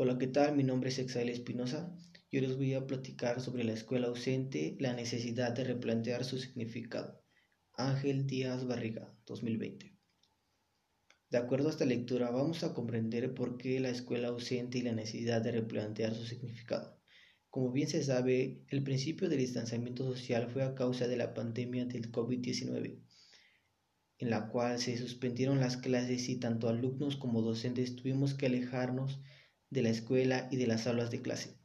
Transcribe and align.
Hola, 0.00 0.16
¿qué 0.16 0.28
tal? 0.28 0.54
Mi 0.54 0.62
nombre 0.62 0.90
es 0.90 1.00
Exael 1.00 1.28
Espinosa. 1.28 1.92
Yo 2.30 2.40
les 2.40 2.56
voy 2.56 2.72
a 2.74 2.86
platicar 2.86 3.40
sobre 3.40 3.64
la 3.64 3.72
escuela 3.72 4.06
ausente, 4.06 4.76
la 4.78 4.92
necesidad 4.92 5.50
de 5.50 5.64
replantear 5.64 6.24
su 6.24 6.38
significado. 6.38 7.20
Ángel 7.72 8.24
Díaz 8.24 8.64
Barriga, 8.64 9.12
2020. 9.26 9.98
De 11.30 11.38
acuerdo 11.38 11.66
a 11.66 11.72
esta 11.72 11.84
lectura, 11.84 12.30
vamos 12.30 12.62
a 12.62 12.74
comprender 12.74 13.34
por 13.34 13.58
qué 13.58 13.80
la 13.80 13.88
escuela 13.88 14.28
ausente 14.28 14.78
y 14.78 14.82
la 14.82 14.92
necesidad 14.92 15.42
de 15.42 15.50
replantear 15.50 16.14
su 16.14 16.26
significado. 16.26 17.02
Como 17.50 17.72
bien 17.72 17.88
se 17.88 18.04
sabe, 18.04 18.62
el 18.68 18.84
principio 18.84 19.28
del 19.28 19.40
distanciamiento 19.40 20.04
social 20.04 20.48
fue 20.48 20.62
a 20.62 20.76
causa 20.76 21.08
de 21.08 21.16
la 21.16 21.34
pandemia 21.34 21.86
del 21.86 22.12
COVID-19, 22.12 23.02
en 24.18 24.30
la 24.30 24.48
cual 24.48 24.78
se 24.78 24.96
suspendieron 24.96 25.58
las 25.58 25.76
clases 25.76 26.28
y 26.28 26.38
tanto 26.38 26.68
alumnos 26.68 27.16
como 27.16 27.42
docentes 27.42 27.96
tuvimos 27.96 28.34
que 28.34 28.46
alejarnos 28.46 29.20
de 29.70 29.82
la 29.82 29.90
escuela 29.90 30.48
y 30.50 30.56
de 30.56 30.66
las 30.66 30.86
aulas 30.86 31.10
de 31.10 31.22
clase. 31.22 31.56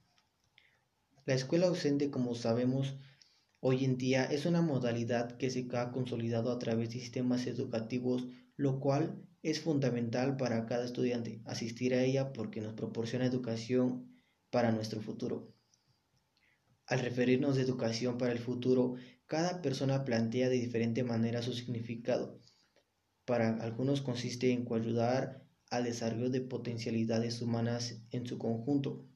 La 1.26 1.34
escuela 1.34 1.68
ausente, 1.68 2.12
como 2.12 2.36
sabemos, 2.36 2.98
hoy 3.60 3.86
en 3.86 3.98
día 3.98 4.26
es 4.26 4.46
una 4.46 4.62
modalidad 4.62 5.38
que 5.38 5.50
se 5.50 5.68
ha 5.74 5.92
consolidado 5.92 6.52
a 6.52 6.60
través 6.60 6.90
de 6.90 7.00
sistemas 7.00 7.48
educativos, 7.48 8.28
lo 8.58 8.80
cual 8.80 9.26
es 9.42 9.62
fundamental 9.62 10.38
para 10.38 10.66
cada 10.66 10.86
estudiante 10.86 11.42
asistir 11.46 11.94
a 11.94 12.04
ella 12.04 12.34
porque 12.34 12.62
nos 12.62 12.74
proporciona 12.74 13.26
educación 13.26 14.22
para 14.50 14.72
nuestro 14.72 15.02
futuro. 15.02 15.54
Al 16.86 17.00
referirnos 17.00 17.56
de 17.56 17.62
educación 17.62 18.18
para 18.18 18.34
el 18.34 18.40
futuro, 18.40 18.96
cada 19.26 19.62
persona 19.62 20.04
plantea 20.04 20.50
de 20.50 20.56
diferente 20.56 21.04
manera 21.04 21.42
su 21.42 21.54
significado. 21.54 22.40
Para 23.26 23.56
algunos 23.64 24.02
consiste 24.02 24.52
en 24.52 24.68
ayudar 24.74 25.43
al 25.74 25.86
desarrollo 25.86 26.30
de 26.30 26.42
potencialidades 26.42 27.42
humanas 27.42 28.00
en 28.12 28.28
su 28.28 28.38
conjunto. 28.38 29.10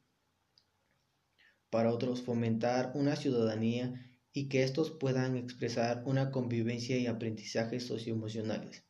Para 1.70 1.92
otros, 1.92 2.22
fomentar 2.22 2.90
una 2.96 3.14
ciudadanía 3.14 4.18
y 4.32 4.48
que 4.48 4.64
estos 4.64 4.90
puedan 4.90 5.36
expresar 5.36 6.02
una 6.04 6.32
convivencia 6.32 6.98
y 6.98 7.06
aprendizajes 7.06 7.86
socioemocionales. 7.86 8.84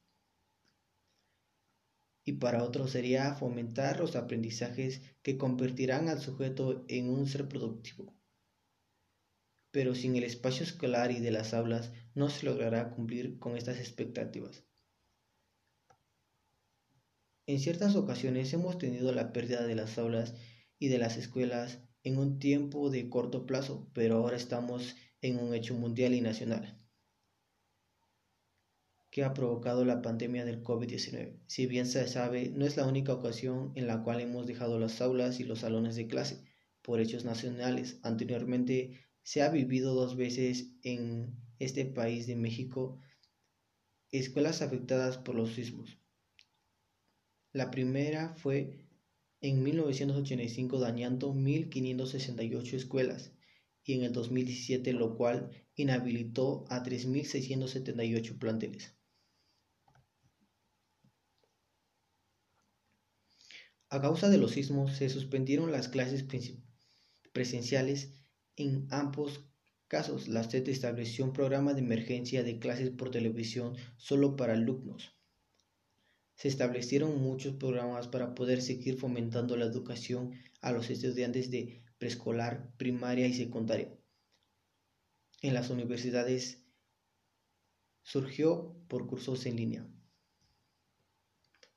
Y 2.25 2.35
para 2.35 2.65
otros 2.65 2.93
sería 2.93 3.35
fomentar 3.35 4.01
los 4.01 4.17
aprendizajes 4.17 5.03
que 5.23 5.37
convertirán 5.37 6.09
al 6.09 6.23
sujeto 6.23 6.87
en 6.89 7.11
un 7.11 7.27
ser 7.27 7.49
productivo. 7.49 8.15
Pero 9.73 9.95
sin 9.95 10.17
el 10.17 10.25
espacio 10.25 10.65
escolar 10.65 11.11
y 11.11 11.21
de 11.21 11.33
las 11.33 11.53
aulas 11.53 11.93
no 12.15 12.31
se 12.31 12.47
logrará 12.47 12.91
cumplir 12.91 13.39
con 13.39 13.59
estas 13.59 13.79
expectativas. 13.79 14.68
En 17.49 17.59
ciertas 17.61 17.97
ocasiones 17.97 18.53
hemos 18.53 18.77
tenido 18.77 19.11
la 19.11 19.33
pérdida 19.33 19.67
de 19.67 19.75
las 19.75 19.97
aulas 19.97 20.35
y 20.79 20.89
de 20.89 20.99
las 20.99 21.17
escuelas 21.17 21.79
en 22.03 22.19
un 22.19 22.39
tiempo 22.39 22.91
de 22.91 23.09
corto 23.09 23.47
plazo, 23.47 23.89
pero 23.95 24.17
ahora 24.17 24.37
estamos 24.37 24.97
en 25.23 25.39
un 25.39 25.55
hecho 25.55 25.75
mundial 25.75 26.13
y 26.13 26.21
nacional 26.21 26.79
que 29.11 29.25
ha 29.25 29.33
provocado 29.33 29.87
la 29.87 30.03
pandemia 30.03 30.45
del 30.45 30.63
COVID-19. 30.63 31.41
Si 31.47 31.67
bien 31.67 31.87
se 31.87 32.07
sabe, 32.07 32.51
no 32.51 32.67
es 32.67 32.77
la 32.77 32.87
única 32.87 33.15
ocasión 33.15 33.73
en 33.77 33.87
la 33.87 34.03
cual 34.03 34.21
hemos 34.21 34.47
dejado 34.47 34.79
las 34.79 35.01
aulas 35.01 35.41
y 35.41 35.45
los 35.45 35.61
salones 35.61 35.97
de 35.97 36.07
clase 36.07 36.45
por 36.83 37.01
hechos 37.01 37.25
nacionales. 37.25 37.99
Anteriormente 38.03 39.07
se 39.23 39.41
ha 39.41 39.49
vivido 39.49 39.95
dos 39.95 40.17
veces 40.17 40.75
en 40.83 41.35
este 41.59 41.87
país 41.87 42.27
de 42.27 42.37
México 42.37 43.01
escuelas 44.11 44.61
afectadas 44.61 45.17
por 45.17 45.35
los 45.35 45.55
sismos. 45.55 45.99
La 47.53 47.71
primera 47.71 48.35
fue 48.37 48.85
en 49.41 49.63
1985 49.63 50.79
dañando 50.79 51.33
1.568 51.33 52.75
escuelas 52.75 53.33
y 53.85 53.95
en 53.95 54.03
el 54.03 54.13
2017 54.13 54.93
lo 54.93 55.17
cual 55.17 55.51
inhabilitó 55.75 56.67
a 56.69 56.83
3.678 56.83 58.39
planteles. 58.39 58.95
A 63.89 64.03
causa 64.03 64.29
de 64.29 64.37
los 64.37 64.51
sismos 64.51 64.97
se 64.97 65.09
suspendieron 65.09 65.73
las 65.73 65.89
clases 65.89 66.27
presenciales 67.33 68.13
en 68.57 68.87
ambos 68.91 69.47
casos. 69.87 70.29
La 70.29 70.45
SED 70.45 70.69
estableció 70.69 71.25
un 71.25 71.33
programa 71.33 71.73
de 71.73 71.81
emergencia 71.81 72.43
de 72.43 72.59
clases 72.59 72.91
por 72.91 73.11
televisión 73.11 73.75
solo 73.97 74.37
para 74.37 74.53
alumnos 74.53 75.18
se 76.39 76.47
establecieron 76.47 77.21
muchos 77.21 77.57
programas 77.57 78.07
para 78.07 78.37
poder 78.37 78.63
seguir 78.63 78.97
fomentando 78.97 79.57
la 79.57 79.65
educación 79.65 80.35
a 80.61 80.71
los 80.71 80.89
estudiantes 80.89 81.51
de 81.51 81.83
preescolar, 81.99 82.73
primaria 82.77 83.27
y 83.27 83.35
secundaria. 83.35 83.93
En 85.43 85.53
las 85.53 85.69
universidades 85.69 86.65
surgió 88.05 88.77
por 88.87 89.09
cursos 89.09 89.47
en 89.47 89.57
línea. 89.57 89.89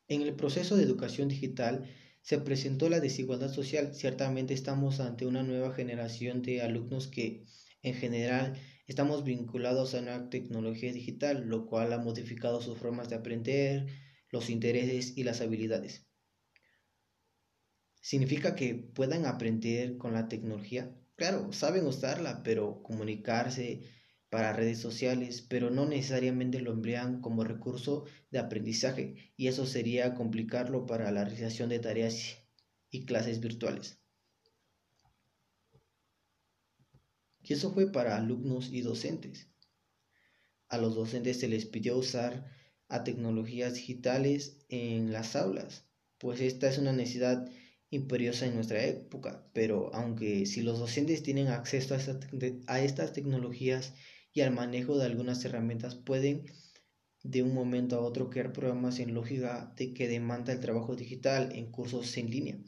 En 0.07 0.21
el 0.21 0.35
proceso 0.35 0.77
de 0.77 0.83
educación 0.83 1.27
digital 1.27 1.89
se 2.21 2.38
presentó 2.38 2.88
la 2.88 3.00
desigualdad 3.00 3.51
social. 3.51 3.95
Ciertamente 3.95 4.53
estamos 4.53 5.00
ante 5.00 5.25
una 5.25 5.41
nueva 5.41 5.73
generación 5.73 6.44
de 6.44 6.61
alumnos 6.61 7.07
que 7.07 7.45
en 7.81 7.95
general 7.95 8.53
estamos 8.85 9.23
vinculados 9.23 9.95
a 9.95 10.01
una 10.01 10.29
tecnología 10.29 10.94
digital, 10.94 11.47
lo 11.47 11.66
cual 11.66 11.94
ha 11.94 11.97
modificado 11.97 12.61
sus 12.61 12.77
formas 12.77 13.09
de 13.09 13.16
aprender, 13.16 13.88
los 14.31 14.50
intereses 14.50 15.18
y 15.18 15.24
las 15.24 15.42
habilidades. 15.42 16.08
¿Significa 18.02 18.56
que 18.56 18.75
puedan 18.75 19.25
aprender 19.25 19.97
con 19.97 20.14
la 20.14 20.28
tecnología? 20.28 20.96
Claro, 21.16 21.53
saben 21.53 21.86
usarla, 21.86 22.42
pero 22.44 22.81
comunicarse 22.84 23.81
para 24.30 24.53
redes 24.53 24.80
sociales, 24.80 25.42
pero 25.42 25.69
no 25.69 25.86
necesariamente 25.86 26.62
lo 26.62 26.72
emplean 26.72 27.22
como 27.22 27.44
recurso 27.44 28.06
de 28.31 28.40
aprendizaje 28.40 29.34
y 29.38 29.47
eso 29.47 29.66
sería 29.66 30.16
complicarlo 30.16 30.86
para 30.86 31.12
la 31.12 31.25
realización 31.25 31.69
de 31.69 31.80
tareas 31.80 32.38
y 32.90 33.06
clases 33.06 33.40
virtuales. 33.40 34.00
Y 37.44 37.53
eso 37.53 37.74
fue 37.74 37.92
para 37.92 38.16
alumnos 38.16 38.72
y 38.72 38.81
docentes. 38.81 39.52
A 40.69 40.78
los 40.78 40.96
docentes 40.96 41.40
se 41.40 41.48
les 41.48 41.66
pidió 41.66 41.98
usar 41.98 42.50
a 42.91 43.06
tecnologías 43.06 43.74
digitales 43.74 44.57
en 44.68 45.13
las 45.13 45.38
aulas, 45.38 45.85
pues 46.18 46.41
esta 46.41 46.68
es 46.69 46.78
una 46.78 46.91
necesidad 46.91 47.50
imperiosa 47.90 48.46
en 48.46 48.56
nuestra 48.56 48.84
época, 48.85 49.50
pero 49.53 49.94
aunque 49.94 50.46
si 50.46 50.62
los 50.62 50.78
docentes 50.79 51.24
tienen 51.24 51.47
acceso 51.47 51.96
a, 52.68 52.81
estas 52.81 53.13
tecnologías 53.13 53.94
y 54.34 54.41
al 54.41 54.51
manejo 54.51 54.97
de 54.97 55.06
algunas 55.06 55.44
herramientas, 55.46 55.96
pueden 55.96 56.46
de 57.24 57.44
un 57.44 57.53
momento 57.53 57.96
a 57.96 58.01
otro 58.01 58.30
crear 58.30 58.51
programas 58.51 59.00
en 59.00 59.13
lógica 59.13 59.74
de 59.78 59.94
que 59.94 60.09
demanda 60.09 60.51
el 60.51 60.59
trabajo 60.59 60.96
digital 60.96 61.53
en 61.53 61.72
cursos 61.72 62.18
en 62.18 62.30
línea, 62.30 62.59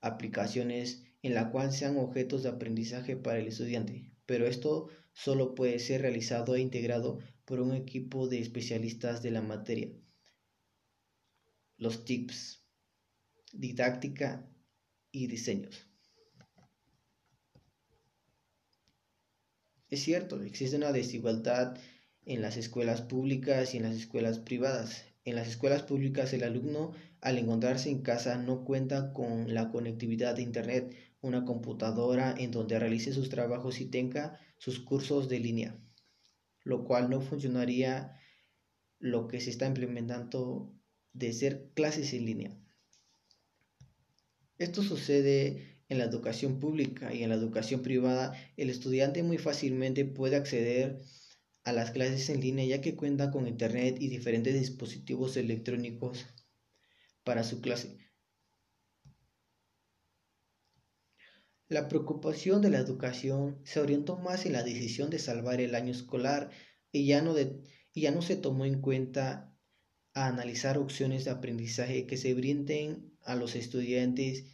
aplicaciones 0.00 1.04
en 1.22 1.34
la 1.34 1.50
cual 1.52 1.72
sean 1.72 1.98
objetos 1.98 2.42
de 2.42 2.48
aprendizaje 2.48 3.16
para 3.16 3.38
el 3.38 3.46
estudiante, 3.46 4.12
pero 4.26 4.46
esto 4.46 4.88
solo 5.18 5.56
puede 5.56 5.80
ser 5.80 6.02
realizado 6.02 6.54
e 6.54 6.60
integrado 6.60 7.18
por 7.44 7.60
un 7.60 7.74
equipo 7.74 8.28
de 8.28 8.38
especialistas 8.38 9.20
de 9.20 9.32
la 9.32 9.42
materia. 9.42 9.90
Los 11.76 12.04
tips, 12.04 12.62
didáctica 13.52 14.48
y 15.10 15.26
diseños. 15.26 15.88
Es 19.90 20.04
cierto, 20.04 20.40
existe 20.40 20.76
una 20.76 20.92
desigualdad 20.92 21.76
en 22.24 22.40
las 22.40 22.56
escuelas 22.56 23.02
públicas 23.02 23.74
y 23.74 23.78
en 23.78 23.82
las 23.84 23.96
escuelas 23.96 24.38
privadas. 24.38 25.04
En 25.24 25.34
las 25.34 25.48
escuelas 25.48 25.82
públicas 25.82 26.32
el 26.32 26.44
alumno 26.44 26.92
al 27.20 27.38
encontrarse 27.38 27.90
en 27.90 28.02
casa 28.02 28.38
no 28.38 28.64
cuenta 28.64 29.12
con 29.12 29.52
la 29.52 29.70
conectividad 29.70 30.36
de 30.36 30.42
Internet, 30.42 30.94
una 31.20 31.44
computadora 31.44 32.36
en 32.38 32.52
donde 32.52 32.78
realice 32.78 33.12
sus 33.12 33.30
trabajos 33.30 33.80
y 33.80 33.86
tenga 33.86 34.38
sus 34.58 34.80
cursos 34.80 35.28
de 35.28 35.40
línea 35.40 35.80
lo 36.68 36.84
cual 36.84 37.08
no 37.08 37.22
funcionaría 37.22 38.20
lo 38.98 39.26
que 39.26 39.40
se 39.40 39.50
está 39.50 39.66
implementando 39.66 40.74
de 41.14 41.32
ser 41.32 41.70
clases 41.74 42.12
en 42.12 42.26
línea. 42.26 42.60
Esto 44.58 44.82
sucede 44.82 45.78
en 45.88 45.98
la 45.98 46.04
educación 46.04 46.60
pública 46.60 47.14
y 47.14 47.22
en 47.22 47.30
la 47.30 47.36
educación 47.36 47.82
privada. 47.82 48.34
El 48.58 48.68
estudiante 48.68 49.22
muy 49.22 49.38
fácilmente 49.38 50.04
puede 50.04 50.36
acceder 50.36 51.00
a 51.64 51.72
las 51.72 51.90
clases 51.90 52.28
en 52.28 52.40
línea 52.40 52.66
ya 52.66 52.82
que 52.82 52.96
cuenta 52.96 53.30
con 53.30 53.46
internet 53.46 53.96
y 53.98 54.08
diferentes 54.08 54.52
dispositivos 54.52 55.38
electrónicos 55.38 56.26
para 57.24 57.44
su 57.44 57.62
clase. 57.62 58.07
La 61.70 61.86
preocupación 61.86 62.62
de 62.62 62.70
la 62.70 62.78
educación 62.78 63.60
se 63.62 63.80
orientó 63.80 64.16
más 64.16 64.46
en 64.46 64.52
la 64.52 64.62
decisión 64.62 65.10
de 65.10 65.18
salvar 65.18 65.60
el 65.60 65.74
año 65.74 65.92
escolar 65.92 66.50
y 66.92 67.06
ya 67.06 67.20
no, 67.20 67.34
ya 67.94 68.10
no 68.10 68.22
se 68.22 68.36
tomó 68.36 68.64
en 68.64 68.80
cuenta 68.80 69.54
analizar 70.14 70.78
opciones 70.78 71.26
de 71.26 71.30
aprendizaje 71.30 72.06
que 72.06 72.16
se 72.16 72.32
brinden 72.32 73.12
a 73.22 73.36
los 73.36 73.54
estudiantes. 73.54 74.46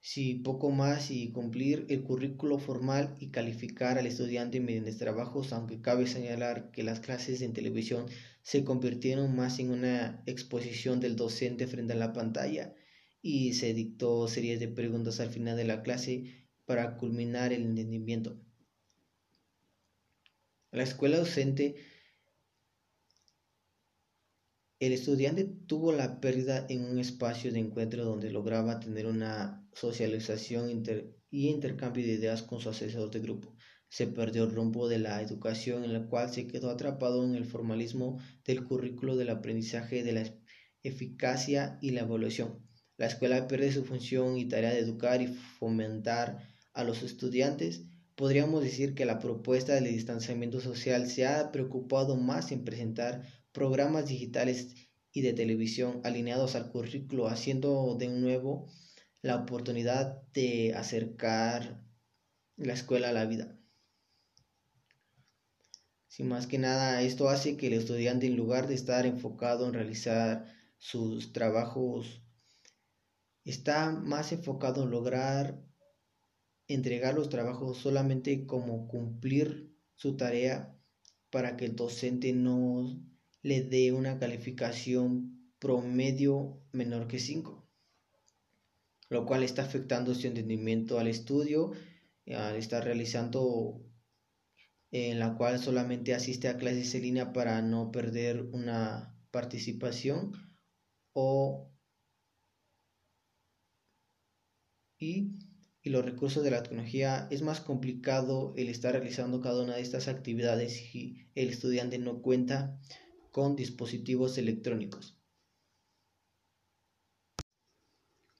Si 0.00 0.34
poco 0.36 0.70
más 0.70 1.10
y 1.10 1.32
cumplir 1.32 1.86
el 1.88 2.04
currículo 2.04 2.60
formal 2.60 3.16
y 3.18 3.30
calificar 3.30 3.98
al 3.98 4.06
estudiante 4.06 4.60
mediante 4.60 4.92
trabajos, 4.92 5.52
aunque 5.52 5.80
cabe 5.80 6.06
señalar 6.06 6.70
que 6.70 6.84
las 6.84 7.00
clases 7.00 7.42
en 7.42 7.54
televisión 7.54 8.06
se 8.42 8.62
convirtieron 8.62 9.34
más 9.34 9.58
en 9.58 9.70
una 9.72 10.22
exposición 10.26 11.00
del 11.00 11.16
docente 11.16 11.66
frente 11.66 11.94
a 11.94 11.96
la 11.96 12.12
pantalla 12.12 12.76
y 13.22 13.54
se 13.54 13.72
dictó 13.72 14.28
series 14.28 14.60
de 14.60 14.68
preguntas 14.68 15.20
al 15.20 15.30
final 15.30 15.56
de 15.56 15.64
la 15.64 15.82
clase 15.82 16.48
para 16.66 16.96
culminar 16.96 17.52
el 17.52 17.62
entendimiento. 17.62 18.38
La 20.72 20.82
escuela 20.82 21.18
docente 21.18 21.76
el 24.82 24.92
estudiante 24.92 25.44
tuvo 25.44 25.92
la 25.92 26.20
pérdida 26.20 26.66
en 26.68 26.84
un 26.84 26.98
espacio 26.98 27.52
de 27.52 27.60
encuentro 27.60 28.04
donde 28.04 28.32
lograba 28.32 28.80
tener 28.80 29.06
una 29.06 29.64
socialización 29.72 30.84
y 31.30 31.48
intercambio 31.50 32.04
de 32.04 32.14
ideas 32.14 32.42
con 32.42 32.58
su 32.58 32.68
asesor 32.70 33.08
de 33.12 33.20
grupo. 33.20 33.54
Se 33.88 34.08
perdió 34.08 34.42
el 34.42 34.50
rumbo 34.50 34.88
de 34.88 34.98
la 34.98 35.22
educación 35.22 35.84
en 35.84 35.92
la 35.92 36.08
cual 36.08 36.30
se 36.30 36.48
quedó 36.48 36.68
atrapado 36.68 37.24
en 37.24 37.36
el 37.36 37.44
formalismo 37.44 38.18
del 38.44 38.64
currículo 38.64 39.14
del 39.14 39.30
aprendizaje 39.30 40.02
de 40.02 40.12
la 40.14 40.34
eficacia 40.82 41.78
y 41.80 41.92
la 41.92 42.00
evolución. 42.00 42.71
La 42.96 43.06
escuela 43.06 43.48
pierde 43.48 43.72
su 43.72 43.84
función 43.84 44.36
y 44.36 44.46
tarea 44.46 44.70
de 44.70 44.80
educar 44.80 45.22
y 45.22 45.26
fomentar 45.26 46.46
a 46.72 46.84
los 46.84 47.02
estudiantes. 47.02 47.82
Podríamos 48.14 48.62
decir 48.62 48.94
que 48.94 49.06
la 49.06 49.18
propuesta 49.18 49.74
del 49.74 49.84
distanciamiento 49.84 50.60
social 50.60 51.08
se 51.08 51.26
ha 51.26 51.50
preocupado 51.50 52.16
más 52.16 52.52
en 52.52 52.64
presentar 52.64 53.22
programas 53.52 54.06
digitales 54.06 54.74
y 55.12 55.22
de 55.22 55.32
televisión 55.32 56.00
alineados 56.04 56.54
al 56.54 56.70
currículo, 56.70 57.28
haciendo 57.28 57.96
de 57.98 58.08
nuevo 58.08 58.68
la 59.20 59.36
oportunidad 59.36 60.22
de 60.32 60.74
acercar 60.74 61.82
la 62.56 62.72
escuela 62.72 63.10
a 63.10 63.12
la 63.12 63.26
vida. 63.26 63.58
Sin 66.08 66.28
más 66.28 66.46
que 66.46 66.58
nada, 66.58 67.00
esto 67.02 67.28
hace 67.28 67.56
que 67.56 67.68
el 67.68 67.72
estudiante, 67.74 68.26
en 68.26 68.36
lugar 68.36 68.68
de 68.68 68.74
estar 68.74 69.06
enfocado 69.06 69.66
en 69.66 69.74
realizar 69.74 70.44
sus 70.76 71.32
trabajos, 71.32 72.21
está 73.44 73.90
más 73.90 74.32
enfocado 74.32 74.84
en 74.84 74.90
lograr 74.90 75.60
entregar 76.68 77.14
los 77.14 77.28
trabajos 77.28 77.78
solamente 77.78 78.46
como 78.46 78.88
cumplir 78.88 79.74
su 79.94 80.16
tarea 80.16 80.74
para 81.30 81.56
que 81.56 81.66
el 81.66 81.76
docente 81.76 82.32
no 82.32 83.00
le 83.42 83.62
dé 83.62 83.92
una 83.92 84.18
calificación 84.18 85.52
promedio 85.58 86.60
menor 86.72 87.08
que 87.08 87.18
5, 87.18 87.66
lo 89.08 89.26
cual 89.26 89.42
está 89.42 89.62
afectando 89.62 90.14
su 90.14 90.26
entendimiento 90.26 90.98
al 90.98 91.08
estudio, 91.08 91.72
al 92.26 92.56
estar 92.56 92.84
realizando 92.84 93.80
en 94.90 95.18
la 95.18 95.36
cual 95.36 95.58
solamente 95.58 96.14
asiste 96.14 96.48
a 96.48 96.58
clases 96.58 96.94
en 96.94 97.02
línea 97.02 97.32
para 97.32 97.62
no 97.62 97.90
perder 97.90 98.42
una 98.52 99.16
participación 99.30 100.32
o 101.14 101.71
y, 105.02 105.32
y 105.82 105.90
los 105.90 106.04
recursos 106.04 106.44
de 106.44 106.52
la 106.52 106.62
tecnología 106.62 107.26
es 107.30 107.42
más 107.42 107.60
complicado 107.60 108.54
el 108.56 108.68
estar 108.68 108.92
realizando 108.92 109.40
cada 109.40 109.62
una 109.62 109.74
de 109.74 109.82
estas 109.82 110.06
actividades 110.06 110.94
y 110.94 111.26
el 111.34 111.48
estudiante 111.48 111.98
no 111.98 112.22
cuenta 112.22 112.80
con 113.32 113.56
dispositivos 113.56 114.38
electrónicos. 114.38 115.18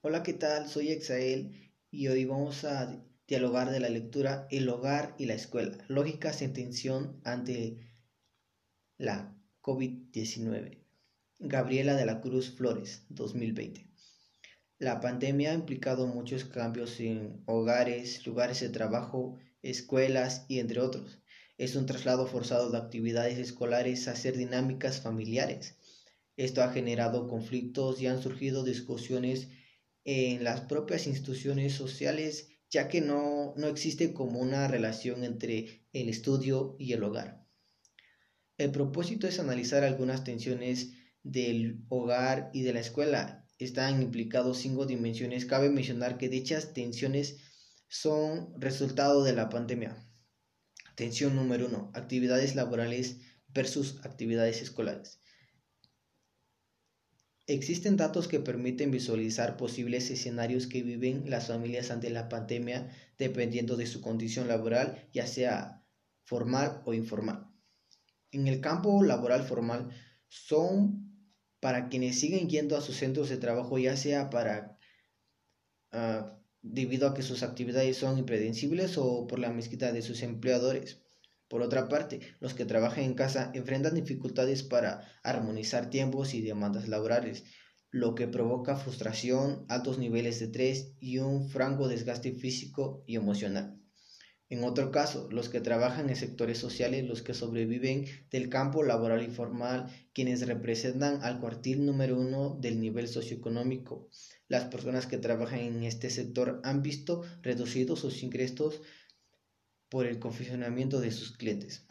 Hola, 0.03 0.23
¿qué 0.23 0.35
tal? 0.35 0.69
Soy 0.69 0.91
Exael 0.91 1.73
y 1.91 2.09
hoy 2.09 2.25
vamos 2.25 2.65
a 2.65 3.05
dialogar 3.27 3.71
de 3.71 3.81
la 3.81 3.89
lectura 3.89 4.47
El 4.51 4.69
hogar 4.69 5.17
y 5.19 5.27
la 5.27 5.35
escuela, 5.35 5.85
lógicas 5.89 6.43
en 6.43 6.53
tensión 6.53 7.21
ante 7.25 7.79
la 8.99 9.37
COVID-19. 9.63 10.79
Gabriela 11.41 11.97
de 11.97 12.07
la 12.07 12.21
Cruz 12.21 12.55
Flores, 12.55 13.05
2020. 13.09 13.92
La 14.83 14.99
pandemia 14.99 15.53
ha 15.53 15.55
implicado 15.55 16.09
muchos 16.09 16.45
cambios 16.45 16.99
en 16.99 17.41
hogares, 17.47 18.27
lugares 18.27 18.59
de 18.59 18.69
trabajo, 18.69 19.39
escuelas 19.63 20.45
y 20.49 20.59
entre 20.59 20.81
otros 20.81 21.23
es 21.57 21.77
un 21.77 21.87
traslado 21.87 22.27
forzado 22.27 22.69
de 22.69 22.79
actividades 22.79 23.39
escolares 23.39 24.09
a 24.09 24.17
ser 24.17 24.37
dinámicas 24.37 25.01
familiares. 25.01 25.77
Esto 26.37 26.65
ha 26.65 26.73
generado 26.73 27.29
conflictos 27.29 28.03
y 28.03 28.09
han 28.09 28.21
surgido 28.21 28.65
discusiones 28.65 29.47
en 30.05 30.43
las 30.43 30.63
propias 30.63 31.07
instituciones 31.07 31.75
sociales, 31.75 32.49
ya 32.69 32.89
que 32.89 33.01
no, 33.01 33.55
no 33.57 33.69
existe 33.69 34.13
como 34.13 34.41
una 34.41 34.67
relación 34.67 35.23
entre 35.23 35.87
el 35.93 36.09
estudio 36.09 36.75
y 36.81 36.93
el 36.93 37.05
hogar. 37.05 37.47
El 38.59 38.73
propósito 38.73 39.29
es 39.29 39.39
analizar 39.39 39.85
algunas 39.85 40.25
tensiones 40.25 40.95
del 41.23 41.85
hogar 41.89 42.51
y 42.53 42.63
de 42.63 42.73
la 42.73 42.81
escuela. 42.81 43.47
Están 43.63 44.03
implicados 44.03 44.59
cinco 44.59 44.87
dimensiones. 44.87 45.47
Cabe 45.47 45.71
mencionar 45.71 46.19
que 46.19 46.29
dichas 46.29 46.73
tensiones 46.73 47.37
son 47.89 48.61
resultado 48.61 49.23
de 49.23 49.35
la 49.35 49.49
pandemia. 49.49 49.97
Tensión 50.97 51.37
número 51.37 51.67
uno, 51.67 51.91
actividades 51.95 52.57
laborales 52.57 53.21
versus 53.49 54.01
actividades 54.05 54.63
escolares. 54.63 55.21
Existen 57.47 57.97
datos 57.97 58.29
que 58.29 58.41
permiten 58.41 58.91
visualizar 58.91 59.57
posibles 59.57 60.11
escenarios 60.11 60.67
que 60.67 60.83
viven 60.83 61.31
las 61.31 61.47
familias 61.47 61.91
ante 61.91 62.11
la 62.11 62.29
pandemia 62.29 62.91
dependiendo 63.19 63.77
de 63.77 63.87
su 63.87 64.01
condición 64.01 64.49
laboral, 64.49 65.09
ya 65.13 65.27
sea 65.27 65.85
formal 66.25 66.83
o 66.85 66.95
informal. 66.95 67.49
En 68.33 68.49
el 68.49 68.61
campo 68.61 69.03
laboral 69.05 69.45
formal 69.45 69.91
son 70.29 71.02
para 71.63 71.89
quienes 71.89 72.19
siguen 72.19 72.49
yendo 72.49 72.77
a 72.77 72.81
sus 72.81 72.97
centros 72.97 73.29
de 73.29 73.37
trabajo, 73.37 73.79
ya 73.79 73.97
sea 73.97 74.31
para 74.31 74.81
ah, 75.93 76.41
debido 76.61 77.07
a 77.07 77.15
que 77.15 77.23
sus 77.23 77.45
actividades 77.45 77.99
son 77.99 78.19
impredecibles 78.19 78.99
o 78.99 79.29
por 79.29 79.39
la 79.39 79.53
mezquita 79.53 79.93
de 79.93 80.03
sus 80.03 80.25
empleadores. 80.25 81.03
Por 81.47 81.63
otra 81.63 81.89
parte, 81.89 82.19
los 82.41 82.55
que 82.55 82.65
trabajan 82.65 83.05
en 83.05 83.15
casa 83.15 83.53
enfrentan 83.55 83.95
dificultades 83.95 84.65
para 84.65 85.07
armonizar 85.23 85.89
tiempos 85.89 86.35
y 86.35 86.43
demandas 86.43 86.89
laborales, 86.89 87.45
lo 87.93 88.17
que 88.17 88.27
provoca 88.27 88.75
frustración, 88.77 89.65
altos 89.69 89.99
niveles 89.99 90.41
de 90.41 90.47
estrés 90.47 90.95
y 90.99 91.19
un 91.19 91.49
franco 91.49 91.87
desgaste 91.87 92.33
físico 92.33 93.05
y 93.07 93.15
emocional. 93.15 93.82
En 94.53 94.65
otro 94.65 94.91
caso, 94.91 95.31
los 95.31 95.49
que 95.49 95.63
trabajan 95.63 96.11
en 96.11 96.17
sectores 96.17 96.59
sociales, 96.59 97.07
los 97.07 97.23
que 97.23 97.33
sobreviven 97.33 98.05
del 98.31 98.51
campo 98.51 98.83
laboral 98.83 99.23
informal, 99.23 99.91
quienes 100.13 100.47
representan 100.47 101.23
al 101.23 101.41
cuartil 101.41 101.87
número 101.87 102.21
uno 102.21 102.59
del 102.61 102.79
nivel 102.79 103.09
socioeconómico. 103.09 104.11
Las 104.49 104.65
personas 104.65 105.07
que 105.07 105.17
trabajan 105.17 105.61
en 105.61 105.85
este 105.85 106.11
sector 106.11 106.61
han 106.65 106.83
visto 106.83 107.23
reducidos 107.41 108.01
sus 108.01 108.23
ingresos 108.23 108.83
por 109.89 110.05
el 110.05 110.19
condicionamiento 110.19 111.01
de 111.01 111.13
sus 111.13 111.35
clientes. 111.35 111.87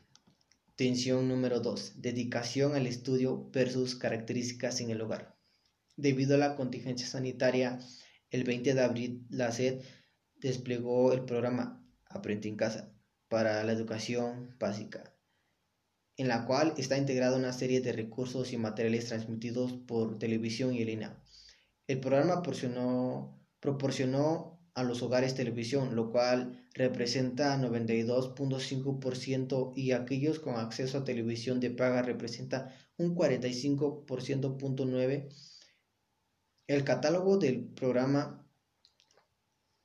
Tensión 0.76 1.28
número 1.28 1.62
2. 1.62 1.94
Dedicación 2.00 2.76
al 2.76 2.86
estudio 2.86 3.50
versus 3.50 3.96
características 3.96 4.82
en 4.82 4.92
el 4.92 5.02
hogar. 5.02 5.36
Debido 5.98 6.36
a 6.36 6.38
la 6.38 6.56
contingencia 6.56 7.08
sanitaria, 7.08 7.80
el 8.30 8.44
20 8.44 8.76
de 8.76 8.82
abril 8.82 9.26
la 9.32 9.52
SED 9.52 9.82
desplegó 10.40 11.12
el 11.12 11.26
programa 11.26 11.81
Aprende 12.14 12.50
en 12.50 12.56
casa 12.56 12.92
para 13.28 13.64
la 13.64 13.72
educación 13.72 14.56
básica, 14.60 15.16
en 16.18 16.28
la 16.28 16.46
cual 16.46 16.74
está 16.78 16.98
integrada 16.98 17.38
una 17.38 17.54
serie 17.54 17.82
de 17.82 17.94
recursos 17.94 18.54
y 18.54 18.58
materiales 18.58 19.08
transmitidos 19.08 19.74
por 19.74 20.20
televisión 20.20 20.74
y 20.74 20.84
línea. 20.84 21.22
El 21.88 22.00
programa 22.00 22.42
proporcionó, 22.42 23.40
proporcionó 23.60 24.60
a 24.74 24.84
los 24.84 25.02
hogares 25.02 25.36
televisión, 25.36 25.96
lo 25.96 26.12
cual 26.12 26.68
representa 26.74 27.58
92.5% 27.58 29.74
y 29.76 29.92
aquellos 29.92 30.40
con 30.40 30.56
acceso 30.56 31.00
a 31.00 31.04
televisión 31.04 31.60
de 31.60 31.72
paga 31.72 32.02
representa 32.02 32.74
un 32.98 33.14
45.9%. 33.16 35.30
El 36.68 36.86
catálogo 36.86 37.38
del 37.38 37.66
programa 37.66 38.41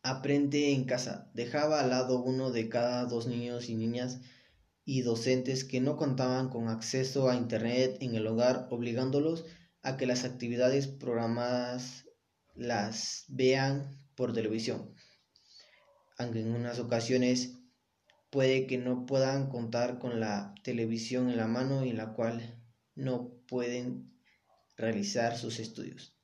Aprende 0.09 0.71
en 0.71 0.85
casa. 0.85 1.29
Dejaba 1.35 1.81
al 1.81 1.91
lado 1.91 2.23
uno 2.23 2.53
de 2.53 2.69
cada 2.69 3.07
dos 3.07 3.27
niños 3.27 3.69
y 3.69 3.75
niñas 3.75 4.21
y 4.85 5.03
docentes 5.03 5.65
que 5.65 5.81
no 5.81 5.97
contaban 5.97 6.49
con 6.49 6.69
acceso 6.69 7.29
a 7.29 7.35
Internet 7.35 7.97
en 8.01 8.15
el 8.15 8.25
hogar, 8.29 8.69
obligándolos 8.71 9.47
a 9.83 9.97
que 9.97 10.07
las 10.07 10.23
actividades 10.23 10.87
programadas 10.87 12.05
las 12.55 13.25
vean 13.27 14.01
por 14.15 14.33
televisión. 14.33 14.95
Aunque 16.19 16.39
en 16.39 16.55
unas 16.55 16.79
ocasiones 16.79 17.59
puede 18.31 18.69
que 18.69 18.79
no 18.79 19.07
puedan 19.07 19.49
contar 19.49 19.99
con 19.99 20.21
la 20.21 20.55
televisión 20.63 21.31
en 21.31 21.37
la 21.37 21.49
mano 21.49 21.83
en 21.83 21.97
la 21.97 22.13
cual 22.13 22.63
no 22.95 23.33
pueden 23.49 24.17
realizar 24.77 25.37
sus 25.37 25.59
estudios. 25.59 26.16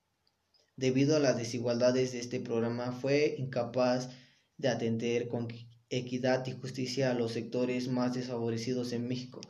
Debido 0.77 1.17
a 1.17 1.21
las 1.21 1.37
desigualdades 1.37 2.13
de 2.13 2.21
este 2.21 2.41
programa, 2.41 2.93
fue 2.93 3.35
incapaz 3.39 4.09
de 4.57 4.69
atender 4.69 5.29
con 5.29 5.49
equidad 5.91 6.47
y 6.47 6.53
justicia 6.53 7.11
a 7.11 7.15
los 7.15 7.33
sectores 7.33 7.89
más 7.89 8.15
desfavorecidos 8.15 8.93
en 8.93 9.07
México, 9.07 9.41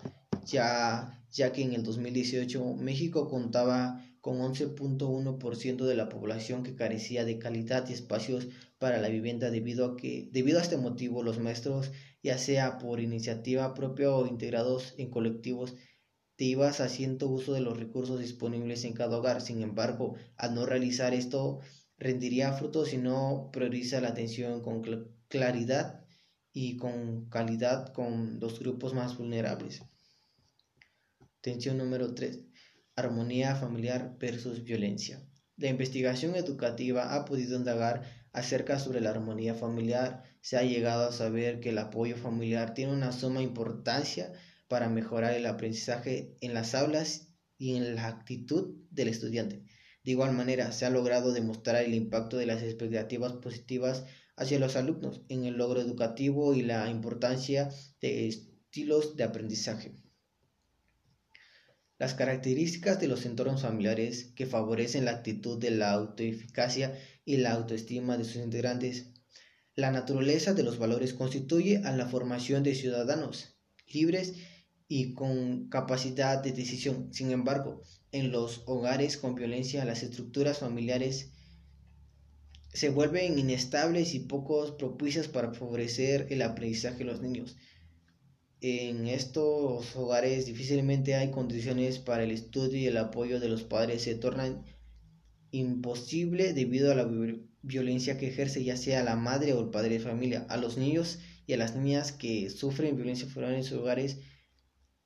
ya, 0.45 1.25
ya 1.31 1.53
que 1.53 1.63
en 1.63 1.75
el 1.75 1.85
2018 1.85 2.75
México 2.75 3.29
contaba 3.29 4.05
con 4.21 4.39
11.1% 4.39 5.85
de 5.85 5.95
la 5.97 6.09
población 6.09 6.63
que 6.63 6.75
carecía 6.75 7.25
de 7.25 7.39
calidad 7.39 7.89
y 7.89 7.93
espacios 7.93 8.49
para 8.79 9.01
la 9.01 9.09
vivienda 9.09 9.51
debido 9.51 9.85
a 9.85 9.97
que 9.97 10.29
debido 10.33 10.59
a 10.59 10.63
este 10.63 10.77
motivo 10.77 11.23
los 11.23 11.39
maestros 11.39 11.93
ya 12.23 12.39
sea 12.39 12.79
por 12.79 13.01
iniciativa 13.01 13.75
propia 13.75 14.13
o 14.13 14.27
integrados 14.27 14.95
en 14.97 15.11
colectivos 15.11 15.75
ibas 16.39 16.81
haciendo 16.81 17.29
uso 17.29 17.53
de 17.53 17.61
los 17.61 17.79
recursos 17.79 18.19
disponibles 18.19 18.85
en 18.85 18.95
cada 18.95 19.19
hogar. 19.19 19.41
Sin 19.41 19.63
embargo, 19.63 20.17
al 20.37 20.55
no 20.55 20.67
realizar 20.67 21.15
esto 21.15 21.61
rendiría 21.99 22.53
frutos 22.53 22.89
si 22.89 22.99
no 22.99 23.51
prioriza 23.53 24.01
la 24.01 24.09
atención 24.09 24.61
con 24.61 24.83
claridad 25.29 26.05
y 26.53 26.77
con 26.77 27.29
calidad 27.29 27.93
con 27.93 28.41
los 28.41 28.59
grupos 28.59 28.93
más 28.93 29.17
vulnerables. 29.17 29.83
Tensión 31.41 31.79
número 31.79 32.15
3. 32.15 32.41
Armonía 32.97 33.57
familiar 33.57 34.17
versus 34.19 34.63
violencia. 34.65 35.25
La 35.57 35.69
investigación 35.69 36.35
educativa 36.35 37.15
ha 37.15 37.25
podido 37.25 37.57
indagar 37.57 38.03
acerca 38.33 38.79
sobre 38.79 39.01
la 39.01 39.11
armonía 39.11 39.55
familiar. 39.55 40.25
Se 40.41 40.57
ha 40.57 40.63
llegado 40.63 41.09
a 41.09 41.13
saber 41.13 41.61
que 41.61 41.71
el 41.71 41.79
apoyo 41.79 42.17
familiar 42.17 42.75
tiene 42.75 42.93
una 42.93 43.13
suma 43.13 43.43
importancia 43.43 44.33
para 44.73 44.89
mejorar 44.89 45.35
el 45.35 45.45
aprendizaje 45.45 46.35
en 46.41 46.55
las 46.55 46.75
aulas 46.75 47.29
y 47.59 47.77
en 47.77 47.95
la 47.95 48.07
actitud 48.07 48.75
del 48.91 49.09
estudiante. 49.09 49.67
De 50.03 50.13
igual 50.13 50.33
manera, 50.33 50.73
se 50.73 50.87
ha 50.87 50.91
logrado 50.91 51.35
demostrar 51.35 51.85
el 51.85 51.93
impacto 51.93 52.39
de 52.39 52.47
las 52.47 52.63
expectativas 52.63 53.35
positivas 53.35 54.07
hacia 54.35 54.59
los 54.59 54.75
alumnos 54.77 55.27
en 55.29 55.45
el 55.45 55.59
logro 55.59 55.83
educativo 55.83 56.55
y 56.55 56.63
la 56.63 56.89
importancia 56.89 57.69
de 58.01 58.29
estilos 58.29 59.15
de 59.15 59.25
aprendizaje. 59.25 59.93
Las 61.99 62.15
características 62.15 62.99
de 62.99 63.09
los 63.09 63.27
entornos 63.27 63.61
familiares 63.61 64.33
que 64.35 64.47
favorecen 64.47 65.05
la 65.05 65.11
actitud 65.11 65.61
de 65.61 65.73
la 65.73 65.93
autoeficacia 65.93 66.99
y 67.27 67.37
la 67.37 67.53
autoestima 67.53 68.17
de 68.17 68.25
sus 68.25 68.37
integrantes. 68.37 69.13
La 69.75 69.91
naturaleza 69.91 70.55
de 70.55 70.63
los 70.63 70.79
valores 70.79 71.13
constituye 71.13 71.83
a 71.85 71.95
la 71.95 72.07
formación 72.07 72.63
de 72.63 72.75
ciudadanos 72.75 73.53
libres 73.93 74.35
y 74.95 75.15
con 75.15 75.69
capacidad 75.69 76.43
de 76.43 76.53
decisión. 76.53 77.13
Sin 77.13 77.31
embargo, 77.31 77.83
en 78.13 78.31
los 78.31 78.63
hogares 78.67 79.17
con 79.17 79.35
violencia, 79.35 79.85
las 79.85 80.03
estructuras 80.03 80.59
familiares 80.59 81.31
se 82.73 82.91
vuelven 82.91 83.39
inestables 83.39 84.15
y 84.15 84.21
poco 84.21 84.77
propicias 84.77 85.29
para 85.29 85.53
favorecer 85.53 86.27
el 86.31 86.43
aprendizaje 86.43 86.99
de 86.99 87.05
los 87.05 87.21
niños 87.21 87.57
en 88.63 89.09
estos 89.09 89.97
hogares 89.97 90.47
difícilmente 90.47 91.17
hay 91.17 91.33
condiciones 91.33 91.99
para 91.99 92.23
el 92.23 92.31
estudio 92.31 92.79
y 92.79 92.87
el 92.87 92.97
apoyo 92.97 93.41
de 93.41 93.49
los 93.49 93.65
padres 93.65 94.03
se 94.03 94.15
tornan 94.15 94.65
imposible 95.51 96.53
debido 96.53 96.93
a 96.93 96.95
la 96.95 97.11
violencia 97.63 98.19
que 98.19 98.29
ejerce 98.29 98.63
ya 98.63 98.77
sea 98.77 99.03
la 99.03 99.17
madre 99.17 99.53
o 99.53 99.61
el 99.61 99.71
padre 99.71 99.95
de 99.95 100.01
familia. 100.01 100.47
A 100.49 100.59
los 100.59 100.79
niños 100.79 101.19
y 101.49 101.55
a 101.55 101.57
las 101.57 101.75
niñas 101.75 102.13
que 102.13 102.51
sufren 102.51 102.95
violencia 102.95 103.27
fuera 103.27 103.55
en 103.55 103.65
sus 103.65 103.79
hogares, 103.79 104.19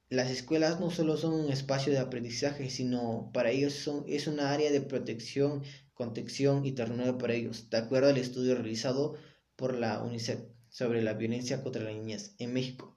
las 0.08 0.30
escuelas 0.30 0.80
no 0.80 0.90
solo 0.90 1.16
son 1.16 1.34
un 1.34 1.50
espacio 1.50 1.92
de 1.92 1.98
aprendizaje, 1.98 2.70
sino 2.70 3.30
para 3.32 3.50
ellos 3.50 3.74
son, 3.74 4.04
es 4.08 4.26
una 4.26 4.52
área 4.52 4.70
de 4.70 4.80
protección, 4.80 5.62
contención 5.94 6.64
y 6.64 6.72
ternura 6.72 7.18
para 7.18 7.34
ellos, 7.34 7.70
de 7.70 7.78
acuerdo 7.78 8.08
al 8.08 8.18
estudio 8.18 8.54
realizado 8.54 9.16
por 9.56 9.74
la 9.74 10.02
UNICEF 10.02 10.40
sobre 10.68 11.02
la 11.02 11.14
violencia 11.14 11.62
contra 11.62 11.82
la 11.82 11.90
niñez 11.90 12.34
en 12.38 12.52
México 12.52 12.96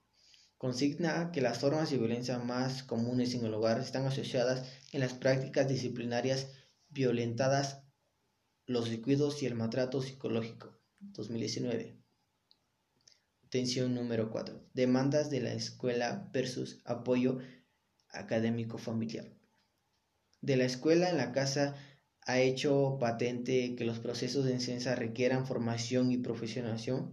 consigna 0.60 1.32
que 1.32 1.40
las 1.40 1.58
formas 1.58 1.90
de 1.90 1.96
violencia 1.96 2.38
más 2.38 2.82
comunes 2.82 3.32
en 3.32 3.46
el 3.46 3.54
hogar 3.54 3.80
están 3.80 4.04
asociadas 4.04 4.68
en 4.92 5.00
las 5.00 5.14
prácticas 5.14 5.66
disciplinarias 5.66 6.50
violentadas, 6.90 7.82
los 8.66 8.90
descuidos 8.90 9.42
y 9.42 9.46
el 9.46 9.54
maltrato 9.54 10.02
psicológico. 10.02 10.78
2019. 10.98 11.99
Tensión 13.50 13.96
número 13.96 14.30
4. 14.30 14.70
Demandas 14.74 15.28
de 15.28 15.40
la 15.40 15.52
escuela 15.52 16.30
versus 16.32 16.80
apoyo 16.84 17.38
académico 18.08 18.78
familiar. 18.78 19.26
De 20.40 20.56
la 20.56 20.64
escuela 20.64 21.10
en 21.10 21.16
la 21.16 21.32
casa 21.32 21.74
ha 22.22 22.38
hecho 22.38 22.96
patente 23.00 23.74
que 23.74 23.84
los 23.84 23.98
procesos 23.98 24.44
de 24.44 24.52
enseñanza 24.52 24.94
requieran 24.94 25.46
formación 25.46 26.12
y 26.12 26.18
profesionalización 26.18 27.12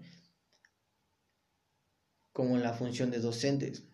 como 2.31 2.55
en 2.55 2.61
la 2.61 2.73
función 2.73 3.09
de 3.09 3.17
docentes. 3.17 3.85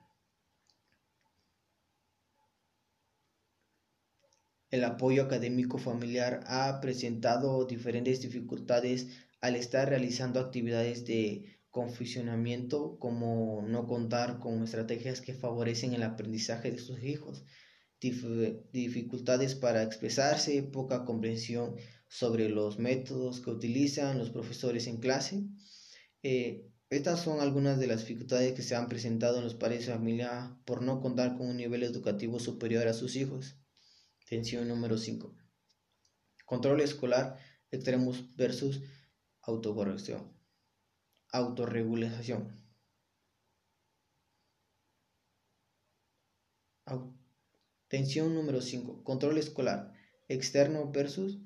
El 4.70 4.84
apoyo 4.84 5.24
académico 5.24 5.78
familiar 5.78 6.44
ha 6.48 6.82
presentado 6.82 7.64
diferentes 7.64 8.20
dificultades 8.20 9.08
al 9.40 9.56
estar 9.56 9.88
realizando 9.88 10.42
actividades 10.42 11.06
de 11.06 11.63
confusionamiento 11.74 13.00
como 13.00 13.64
no 13.68 13.88
contar 13.88 14.38
con 14.38 14.62
estrategias 14.62 15.22
que 15.22 15.34
favorecen 15.34 15.96
el 15.96 16.04
aprendizaje 16.04 16.70
de 16.72 16.78
sus 16.78 17.02
hijos, 17.04 17.46
dificultades 18.00 19.56
para 19.56 19.82
expresarse, 19.82 20.62
poca 20.62 21.04
comprensión 21.04 21.76
sobre 22.08 22.48
los 22.48 22.78
métodos 22.78 23.42
que 23.42 23.50
utilizan 23.50 24.20
los 24.20 24.30
profesores 24.30 24.86
en 24.86 24.98
clase, 24.98 25.46
eh, 26.22 26.70
estas 26.92 27.22
son 27.22 27.42
algunas 27.42 27.80
de 27.80 27.88
las 27.88 28.02
dificultades 28.02 28.54
que 28.54 28.62
se 28.62 28.76
han 28.76 28.88
presentado 28.88 29.40
en 29.40 29.46
los 29.46 29.56
padres 29.56 29.88
de 29.88 29.94
familia 29.94 30.56
por 30.66 30.84
no 30.84 31.02
contar 31.02 31.36
con 31.38 31.48
un 31.48 31.58
nivel 31.58 31.82
educativo 31.82 32.40
superior 32.40 32.88
a 32.88 32.94
sus 32.94 33.16
hijos. 33.16 33.58
Tensión 34.30 34.68
número 34.68 35.00
5. 35.00 35.36
Control 36.46 36.82
escolar 36.82 37.40
extremos 37.72 38.36
versus 38.36 38.84
autocorrección. 39.42 40.43
Autorregulación. 41.34 42.62
Tensión 47.88 48.36
número 48.36 48.62
5. 48.62 49.04
Control 49.04 49.40
escolar 49.40 49.94
externo 50.28 50.92
versus 50.92 51.40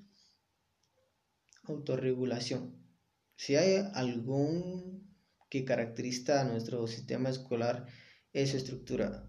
autorregulación. 1.63 2.75
Si 3.37 3.55
hay 3.55 3.89
algún 3.93 5.15
que 5.49 5.63
caracteriza 5.63 6.41
a 6.41 6.43
nuestro 6.43 6.85
sistema 6.87 7.29
escolar 7.29 7.85
es 8.33 8.51
su 8.51 8.57
estructura 8.57 9.25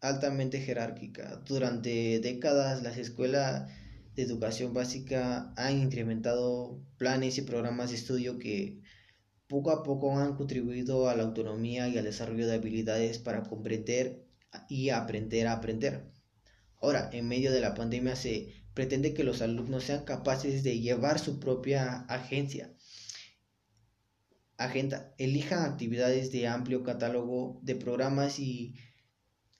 altamente 0.00 0.60
jerárquica. 0.60 1.44
Durante 1.46 2.18
décadas 2.18 2.82
las 2.82 2.96
escuelas 2.96 3.70
de 4.16 4.22
educación 4.22 4.74
básica 4.74 5.52
han 5.56 5.78
incrementado 5.78 6.84
planes 6.96 7.38
y 7.38 7.42
programas 7.42 7.90
de 7.90 7.96
estudio 7.96 8.36
que 8.38 8.80
poco 9.50 9.70
a 9.70 9.82
poco 9.82 10.16
han 10.18 10.36
contribuido 10.36 11.10
a 11.10 11.14
la 11.14 11.24
autonomía 11.24 11.88
y 11.88 11.98
al 11.98 12.04
desarrollo 12.04 12.46
de 12.46 12.54
habilidades 12.54 13.18
para 13.18 13.42
comprender 13.42 14.24
y 14.70 14.88
aprender 14.88 15.46
a 15.46 15.52
aprender. 15.52 16.10
Ahora, 16.80 17.10
en 17.12 17.28
medio 17.28 17.52
de 17.52 17.60
la 17.60 17.74
pandemia 17.74 18.16
se 18.16 18.54
pretende 18.72 19.12
que 19.12 19.24
los 19.24 19.42
alumnos 19.42 19.84
sean 19.84 20.04
capaces 20.04 20.62
de 20.62 20.80
llevar 20.80 21.18
su 21.18 21.38
propia 21.38 22.06
agencia 22.08 22.72
agenda, 24.60 25.14
elijan 25.16 25.64
actividades 25.64 26.30
de 26.32 26.46
amplio 26.46 26.84
catálogo 26.84 27.60
de 27.62 27.76
programas 27.76 28.38
y 28.38 28.74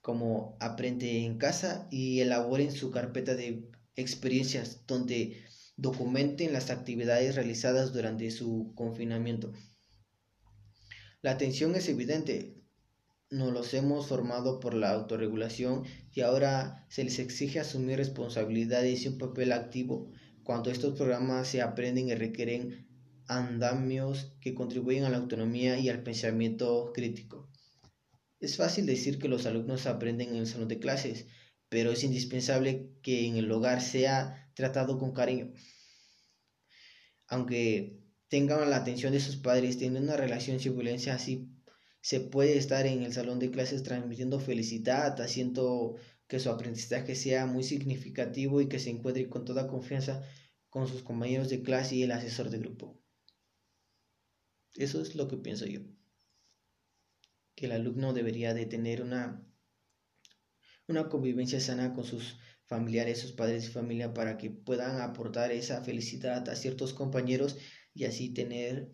como 0.02 0.56
aprende 0.61 1.25
en 1.25 1.38
casa 1.38 1.88
y 1.90 2.20
elaboren 2.20 2.70
su 2.70 2.90
carpeta 2.90 3.35
de 3.35 3.70
experiencias 3.97 4.87
donde 4.87 5.42
documenten 5.76 6.52
las 6.52 6.70
actividades 6.70 7.35
realizadas 7.35 7.92
durante 7.94 8.30
su 8.30 8.73
confinamiento. 8.75 9.52
La 11.22 11.32
atención 11.32 11.74
es 11.74 11.86
evidente. 11.90 12.54
Nos 13.28 13.52
los 13.52 13.74
hemos 13.74 14.06
formado 14.06 14.58
por 14.58 14.72
la 14.72 14.90
autorregulación 14.90 15.84
y 16.14 16.22
ahora 16.22 16.86
se 16.88 17.04
les 17.04 17.18
exige 17.18 17.60
asumir 17.60 17.98
responsabilidades 17.98 19.04
y 19.04 19.08
un 19.08 19.18
papel 19.18 19.52
activo 19.52 20.10
cuando 20.44 20.70
estos 20.70 20.96
programas 20.96 21.46
se 21.46 21.60
aprenden 21.60 22.08
y 22.08 22.14
requieren 22.14 22.88
andamios 23.26 24.32
que 24.40 24.54
contribuyen 24.54 25.04
a 25.04 25.10
la 25.10 25.18
autonomía 25.18 25.78
y 25.78 25.90
al 25.90 26.02
pensamiento 26.02 26.90
crítico. 26.94 27.50
Es 28.40 28.56
fácil 28.56 28.86
decir 28.86 29.18
que 29.18 29.28
los 29.28 29.44
alumnos 29.44 29.86
aprenden 29.86 30.30
en 30.30 30.36
el 30.36 30.46
salón 30.46 30.68
de 30.68 30.78
clases, 30.78 31.26
pero 31.68 31.92
es 31.92 32.02
indispensable 32.02 32.90
que 33.02 33.26
en 33.26 33.36
el 33.36 33.52
hogar 33.52 33.82
sea 33.82 34.50
tratado 34.54 34.98
con 34.98 35.12
cariño. 35.12 35.52
Aunque 37.28 38.00
tengan 38.30 38.70
la 38.70 38.76
atención 38.76 39.12
de 39.12 39.20
sus 39.20 39.37
padres, 39.37 39.76
teniendo 39.76 40.00
una 40.00 40.16
relación 40.16 40.60
sin 40.60 40.75
violencia, 40.75 41.14
así 41.14 41.50
se 42.00 42.20
puede 42.20 42.56
estar 42.56 42.87
en 42.87 43.02
el 43.02 43.12
salón 43.12 43.40
de 43.40 43.50
clases 43.50 43.82
transmitiendo 43.82 44.38
felicidad, 44.40 45.20
haciendo 45.20 45.96
que 46.28 46.38
su 46.38 46.49
aprendizaje 46.49 47.16
sea 47.16 47.46
muy 47.46 47.64
significativo 47.64 48.60
y 48.60 48.68
que 48.68 48.78
se 48.78 48.90
encuentre 48.90 49.28
con 49.28 49.44
toda 49.44 49.66
confianza 49.66 50.22
con 50.70 50.87
sus 50.87 51.02
compañeros 51.02 51.50
de 51.50 51.62
clase 51.62 51.96
y 51.96 52.04
el 52.04 52.12
asesor 52.12 52.50
de 52.50 52.60
grupo. 52.60 52.96
Eso 54.76 55.02
es 55.02 55.16
lo 55.16 55.26
que 55.26 55.37
pienso 55.37 55.66
yo. 55.66 55.80
Que 57.56 57.66
el 57.66 57.72
alumno 57.72 58.12
debería 58.12 58.54
de 58.54 58.64
tener 58.64 59.02
una, 59.02 59.44
una 60.87 61.08
convivencia 61.08 61.58
sana 61.58 61.92
con 61.92 62.04
sus 62.04 62.38
familiares, 62.66 63.18
sus 63.18 63.32
padres 63.32 63.66
y 63.66 63.72
familia 63.72 64.14
para 64.14 64.38
que 64.38 64.50
puedan 64.50 65.00
aportar 65.00 65.50
esa 65.50 65.82
felicidad 65.82 66.49
a 66.49 66.54
ciertos 66.54 66.94
compañeros 66.94 67.58
y 67.94 68.04
así 68.04 68.32
tener 68.32 68.90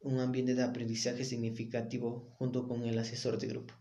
un 0.00 0.20
ambiente 0.20 0.54
de 0.54 0.62
aprendizaje 0.62 1.24
significativo 1.24 2.34
junto 2.38 2.68
con 2.68 2.84
el 2.84 2.98
asesor 2.98 3.38
de 3.38 3.48
grupo. 3.48 3.74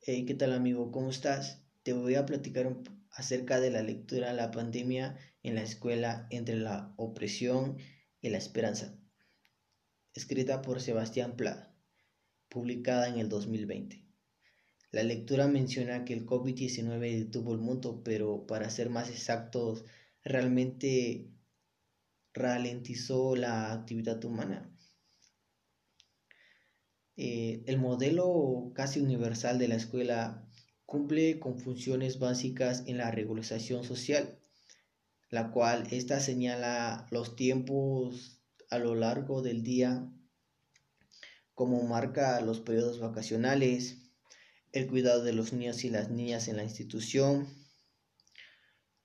Hey, 0.00 0.24
¿qué 0.26 0.34
tal 0.34 0.52
amigo? 0.52 0.90
¿Cómo 0.90 1.10
estás? 1.10 1.62
Te 1.82 1.92
voy 1.92 2.14
a 2.14 2.26
platicar 2.26 2.76
acerca 3.10 3.60
de 3.60 3.70
la 3.70 3.82
lectura 3.82 4.32
La 4.32 4.50
pandemia 4.50 5.18
en 5.42 5.54
la 5.54 5.62
escuela 5.62 6.26
entre 6.30 6.56
la 6.56 6.94
opresión 6.96 7.78
y 8.20 8.28
la 8.30 8.38
esperanza, 8.38 8.98
escrita 10.14 10.62
por 10.62 10.80
Sebastián 10.80 11.36
Pla, 11.36 11.74
publicada 12.48 13.08
en 13.08 13.18
el 13.18 13.28
2020. 13.28 14.04
La 14.90 15.02
lectura 15.02 15.46
menciona 15.46 16.04
que 16.04 16.14
el 16.14 16.26
COVID-19 16.26 17.18
detuvo 17.18 17.52
el 17.52 17.60
mundo, 17.60 18.02
pero 18.02 18.46
para 18.46 18.70
ser 18.70 18.88
más 18.88 19.10
exactos, 19.10 19.84
realmente 20.24 21.30
ralentizó 22.34 23.36
la 23.36 23.72
actividad 23.72 24.24
humana. 24.24 24.70
Eh, 27.16 27.64
el 27.66 27.78
modelo 27.78 28.70
casi 28.74 29.00
universal 29.00 29.58
de 29.58 29.68
la 29.68 29.74
escuela 29.74 30.48
cumple 30.86 31.40
con 31.40 31.58
funciones 31.58 32.18
básicas 32.18 32.84
en 32.86 32.98
la 32.98 33.10
regularización 33.10 33.82
social, 33.82 34.38
la 35.28 35.50
cual 35.50 35.88
esta 35.90 36.20
señala 36.20 37.06
los 37.10 37.36
tiempos 37.36 38.40
a 38.70 38.78
lo 38.78 38.94
largo 38.94 39.42
del 39.42 39.62
día, 39.62 40.10
como 41.54 41.82
marca 41.82 42.40
los 42.40 42.60
periodos 42.60 43.00
vacacionales, 43.00 43.98
el 44.72 44.86
cuidado 44.86 45.24
de 45.24 45.32
los 45.32 45.52
niños 45.52 45.84
y 45.84 45.90
las 45.90 46.10
niñas 46.10 46.46
en 46.46 46.56
la 46.56 46.64
institución, 46.64 47.48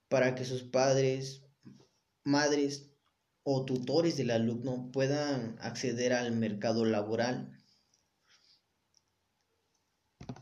para 0.08 0.36
que 0.36 0.46
sus 0.46 0.64
padres, 0.64 1.42
madres 2.24 2.93
o 3.44 3.66
tutores 3.66 4.18
del 4.18 4.32
alumno 4.32 4.90
puedan 4.92 5.58
acceder 5.60 6.14
al 6.14 6.32
mercado 6.32 6.86
laboral. 6.86 7.52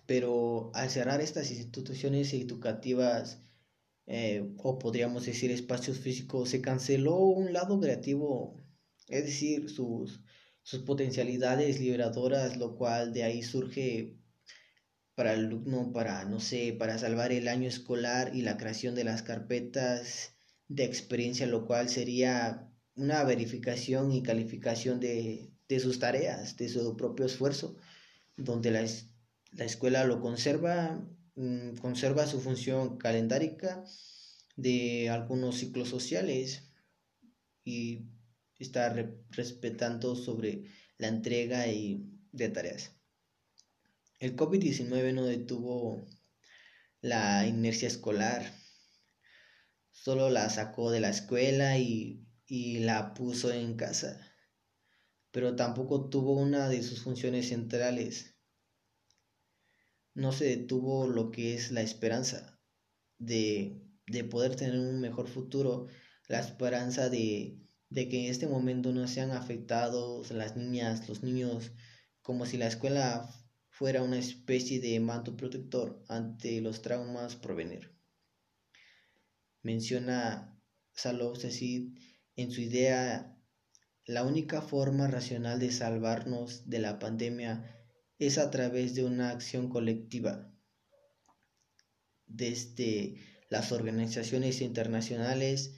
Pero 0.06 0.72
al 0.76 0.90
cerrar 0.90 1.22
estas 1.22 1.52
instituciones 1.52 2.34
educativas, 2.34 3.42
eh, 4.08 4.54
o 4.58 4.78
podríamos 4.78 5.26
decir 5.26 5.52
espacios 5.52 6.00
físicos, 6.00 6.50
se 6.50 6.62
canceló 6.62 7.16
un 7.18 7.54
lado 7.54 7.80
creativo, 7.80 8.58
es 9.08 9.26
decir, 9.26 9.70
sus, 9.70 10.22
sus 10.64 10.82
potencialidades 10.82 11.80
liberadoras, 11.80 12.58
lo 12.58 12.76
cual 12.76 13.14
de 13.14 13.24
ahí 13.24 13.42
surge 13.42 14.18
para 15.16 15.34
el 15.34 15.46
alumno, 15.46 15.92
para, 15.94 16.26
no 16.26 16.40
sé, 16.40 16.76
para 16.78 16.98
salvar 16.98 17.32
el 17.32 17.48
año 17.48 17.68
escolar 17.68 18.36
y 18.36 18.42
la 18.42 18.58
creación 18.58 18.96
de 18.96 19.04
las 19.04 19.24
carpetas 19.24 20.36
de 20.68 20.84
experiencia, 20.86 21.48
lo 21.48 21.66
cual 21.66 21.90
sería 21.90 22.71
una 22.96 23.24
verificación 23.24 24.12
y 24.12 24.24
calificación 24.24 25.00
de, 25.00 25.52
sus 25.80 26.00
tareas, 26.00 26.58
de 26.58 26.70
su 26.70 26.96
propio 26.98 27.26
esfuerzo, 27.26 27.78
donde 28.38 28.72
la, 28.72 28.86
la 29.54 29.66
escuela 29.66 30.04
lo 30.06 30.22
conserva, 30.22 31.02
mm, 31.36 31.78
conserva 31.78 32.28
su 32.28 32.42
función 32.42 32.98
calendárica 32.98 33.84
de 34.56 35.10
algunos 35.10 35.58
ciclos 35.58 35.90
sociales 35.90 36.72
y 37.64 38.06
está 38.60 38.94
respetando 39.30 40.16
sobre 40.16 40.66
la 40.98 41.08
entrega 41.08 41.68
y 41.68 42.06
de 42.32 42.50
tareas. 42.50 42.92
El 44.20 44.36
COVID-19 44.36 45.14
no 45.14 45.26
detuvo 45.26 46.06
la 47.02 47.48
inercia 47.48 47.88
escolar, 47.88 48.54
solo 49.92 50.30
la 50.30 50.50
sacó 50.50 50.92
de 50.92 51.00
la 51.00 51.10
escuela 51.10 51.80
y, 51.80 52.24
la 52.52 53.14
puso 53.14 53.50
en 53.50 53.78
casa, 53.78 54.20
pero 55.32 55.56
tampoco 55.56 56.10
tuvo 56.10 56.34
una 56.34 56.68
de 56.68 56.84
sus 56.84 57.02
funciones 57.02 57.48
centrales. 57.48 58.36
No 60.14 60.34
se 60.34 60.58
detuvo 60.58 61.08
lo 61.08 61.32
que 61.32 61.54
es 61.54 61.72
la 61.72 61.82
esperanza 61.82 62.60
de, 63.18 63.88
poder 64.30 64.58
tener 64.58 64.78
un 64.78 65.00
mejor 65.00 65.30
futuro, 65.30 65.88
la 66.28 66.42
esperanza 66.42 67.10
de, 67.10 67.58
de 67.90 68.10
que 68.10 68.26
en 68.26 68.30
este 68.30 68.48
momento 68.48 68.92
no 68.92 69.08
sean 69.08 69.32
afectados 69.32 70.32
las 70.32 70.58
niñas, 70.58 71.08
los 71.08 71.24
niños, 71.24 71.72
como 72.22 72.46
si 72.46 72.58
la 72.58 72.68
escuela 72.68 73.34
fuera 73.70 74.04
una 74.04 74.20
especie 74.20 74.82
de 74.82 75.00
manto 75.00 75.38
protector 75.38 76.04
ante 76.10 76.60
los 76.60 76.82
traumas 76.82 77.38
por 77.38 77.56
venir. 77.56 77.96
Menciona 79.62 80.62
Salovsesid 80.94 81.94
en 82.36 82.52
su 82.52 82.62
idea 82.62 83.38
la 84.06 84.24
única 84.24 84.62
forma 84.62 85.08
racional 85.08 85.60
de 85.60 85.72
salvarnos 85.72 86.70
de 86.70 86.80
la 86.80 87.00
pandemia 87.00 87.78
es 88.18 88.38
a 88.38 88.50
través 88.52 88.96
de 88.96 89.06
una 89.06 89.30
acción 89.30 89.70
colectiva. 89.70 90.52
Desde 92.26 93.16
las 93.50 93.72
organizaciones 93.72 94.62
internacionales 94.62 95.76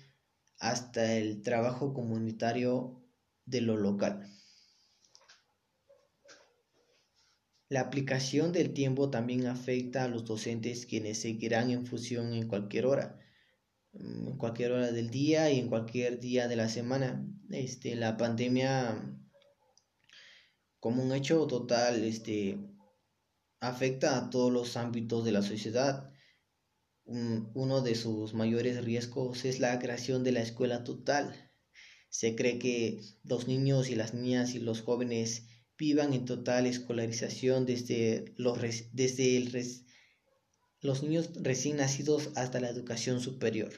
hasta 0.59 1.15
el 1.15 1.41
trabajo 1.41 1.93
comunitario 1.93 3.03
de 3.45 3.61
lo 3.61 3.77
local. 3.77 4.29
La 7.69 7.81
aplicación 7.81 8.51
del 8.51 8.73
tiempo 8.73 9.09
también 9.09 9.47
afecta 9.47 10.03
a 10.03 10.07
los 10.07 10.25
docentes 10.25 10.85
quienes 10.85 11.21
seguirán 11.21 11.71
en 11.71 11.85
función 11.85 12.33
en 12.33 12.47
cualquier 12.47 12.85
hora, 12.85 13.19
en 13.93 14.37
cualquier 14.37 14.71
hora 14.71 14.91
del 14.91 15.09
día 15.09 15.51
y 15.51 15.59
en 15.59 15.69
cualquier 15.69 16.19
día 16.19 16.47
de 16.47 16.55
la 16.55 16.69
semana. 16.69 17.25
Este, 17.49 17.95
la 17.95 18.17
pandemia 18.17 19.19
como 20.79 21.03
un 21.03 21.13
hecho 21.13 21.47
total 21.47 22.03
este, 22.03 22.57
afecta 23.61 24.17
a 24.17 24.29
todos 24.29 24.51
los 24.51 24.75
ámbitos 24.75 25.23
de 25.23 25.31
la 25.31 25.41
sociedad. 25.41 26.09
uno 27.05 27.81
de 27.81 27.95
sus 27.95 28.33
mayores 28.33 28.83
riesgos 28.83 29.45
es 29.45 29.59
la 29.59 29.77
creación 29.79 30.23
de 30.23 30.31
la 30.31 30.41
escuela 30.41 30.83
total. 30.83 31.51
Se 32.09 32.35
cree 32.35 32.59
que 32.59 33.01
los 33.23 33.47
niños 33.47 33.89
y 33.89 33.95
las 33.95 34.13
niñas 34.13 34.55
y 34.55 34.59
los 34.59 34.81
jóvenes 34.81 35.47
vivan 35.77 36.13
en 36.13 36.25
total 36.25 36.65
escolarización 36.65 37.65
desde 37.65 38.33
los, 38.37 38.59
desde 38.91 39.37
el 39.37 39.51
los 40.81 41.01
niños 41.01 41.29
recién 41.41 41.77
nacidos 41.77 42.31
hasta 42.35 42.59
la 42.59 42.69
educación 42.69 43.21
superior. 43.21 43.71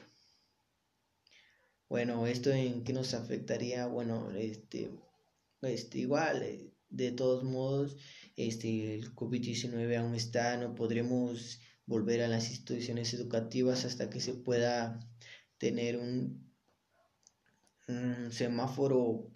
Bueno, 1.88 2.26
¿esto 2.26 2.50
en 2.50 2.82
qué 2.82 2.92
nos 2.92 3.14
afectaría? 3.14 3.86
Bueno, 3.86 4.32
este, 4.32 4.90
este 5.62 5.98
igual, 5.98 6.42
eh, 6.42 6.72
de 6.90 7.12
todos 7.12 7.44
modos, 7.44 7.96
este, 8.36 8.94
el 8.94 9.14
COVID-19 9.14 9.96
aún 9.96 10.14
está, 10.16 10.56
no 10.56 10.74
podremos 10.74 11.60
volver 11.86 12.22
a 12.22 12.28
las 12.28 12.50
instituciones 12.50 13.14
educativas 13.14 13.84
hasta 13.84 14.10
que 14.10 14.20
se 14.20 14.34
pueda 14.34 14.98
tener 15.58 15.96
un, 15.96 16.52
un 17.86 18.32
semáforo 18.32 19.30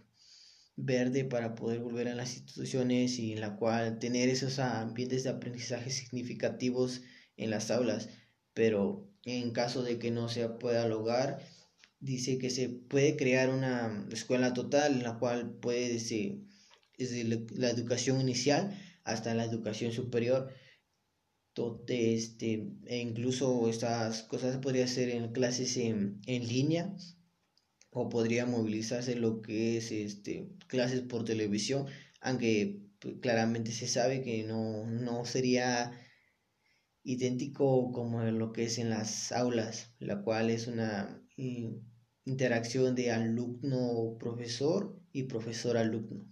verde 0.75 1.25
para 1.25 1.55
poder 1.55 1.79
volver 1.79 2.09
a 2.09 2.17
las 2.17 2.35
instituciones 2.37 3.19
y 3.21 3.33
en 3.33 3.41
la 3.43 3.57
cual 3.57 4.01
tener 4.01 4.29
esos 4.29 4.59
ambientes 4.59 5.23
de 5.23 5.31
aprendizaje 5.31 5.91
significativos 5.91 7.03
en 7.37 7.51
las 7.51 7.71
aulas. 7.71 8.09
Pero 8.55 9.09
en 9.25 9.53
caso 9.53 9.83
de 9.85 10.01
que 10.01 10.11
no 10.11 10.29
se 10.29 10.49
pueda 10.49 10.89
lograr, 10.89 11.41
dice 12.01 12.39
que 12.39 12.51
se 12.51 12.69
puede 12.69 13.17
crear 13.17 13.51
una 13.51 14.07
escuela 14.11 14.55
total 14.55 14.95
en 14.95 15.03
la 15.03 15.19
cual 15.19 15.59
puede 15.61 15.91
desde, 15.91 16.41
la 17.55 17.71
educación 17.71 18.21
inicial 18.21 18.77
hasta 19.05 19.35
la 19.35 19.45
educación 19.45 19.93
superior. 19.93 20.51
este, 21.89 22.69
e 22.87 22.99
incluso 22.99 23.69
estas 23.69 24.23
cosas 24.23 24.57
podrían 24.59 24.89
ser 24.89 25.11
en 25.11 25.33
clases 25.33 25.77
en, 25.77 26.21
en 26.27 26.49
línea 26.49 26.95
o 27.91 28.09
podría 28.09 28.47
movilizarse 28.47 29.17
lo 29.17 29.43
que 29.43 29.77
es 29.77 29.91
este, 29.93 30.49
clases 30.69 31.03
por 31.03 31.25
televisión, 31.25 31.87
aunque 32.21 32.81
pues, 33.01 33.17
claramente 33.21 33.73
se 33.73 33.89
sabe 33.89 34.23
que 34.23 34.45
no, 34.45 34.87
no 34.87 35.25
sería 35.25 35.93
idéntico 37.03 37.93
como 37.93 38.23
lo 38.23 38.53
que 38.53 38.65
es 38.65 38.79
en 38.79 38.91
las 38.91 39.33
aulas, 39.33 39.93
la 39.99 40.23
cual 40.23 40.51
es 40.51 40.67
una 40.67 41.21
interacción 42.31 42.95
de 42.95 43.11
alumno-profesor 43.11 44.97
y 45.13 45.25
profesor-alumno. 45.25 46.27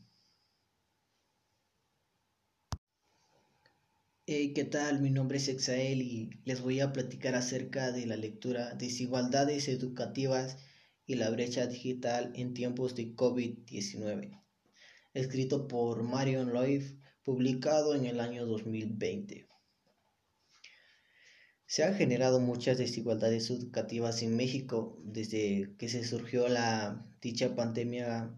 ¿qué 4.27 4.65
tal? 4.71 5.01
Mi 5.01 5.11
nombre 5.11 5.39
es 5.39 5.49
Exael 5.49 6.01
y 6.03 6.31
les 6.45 6.61
voy 6.61 6.79
a 6.79 6.93
platicar 6.93 7.35
acerca 7.35 7.91
de 7.91 8.07
la 8.07 8.17
lectura 8.17 8.75
Desigualdades 8.75 9.69
Educativas 9.69 10.59
y 11.05 11.17
la 11.17 11.31
brecha 11.31 11.67
digital 11.67 12.31
en 12.37 12.55
tiempos 12.55 12.95
de 12.95 13.17
COVID-19, 13.17 14.41
escrito 15.15 15.67
por 15.67 16.05
Marion 16.05 16.53
Loif, 16.53 16.95
publicado 17.25 17.97
en 17.97 18.07
el 18.07 18.21
año 18.21 18.47
2020. 18.47 19.49
Se 21.69 21.85
han 21.85 21.95
generado 21.95 22.41
muchas 22.41 22.79
desigualdades 22.79 23.51
educativas 23.51 24.23
en 24.23 24.35
México 24.37 24.99
desde 25.05 25.75
que 25.77 25.91
se 25.91 26.03
surgió 26.03 26.49
la 26.49 27.07
dicha 27.21 27.55
pandemia 27.55 28.35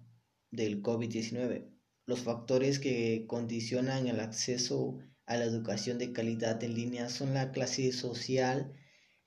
del 0.51 0.83
COVID-19. 0.83 1.71
Los 2.07 2.23
factores 2.23 2.81
que 2.81 3.27
condicionan 3.29 4.09
el 4.09 4.19
acceso 4.19 4.99
a 5.27 5.37
la 5.37 5.45
educación 5.45 5.97
de 5.99 6.13
calidad 6.13 6.61
en 6.65 6.75
línea 6.75 7.09
son 7.09 7.33
la 7.33 7.53
clase 7.53 7.93
social, 7.93 8.73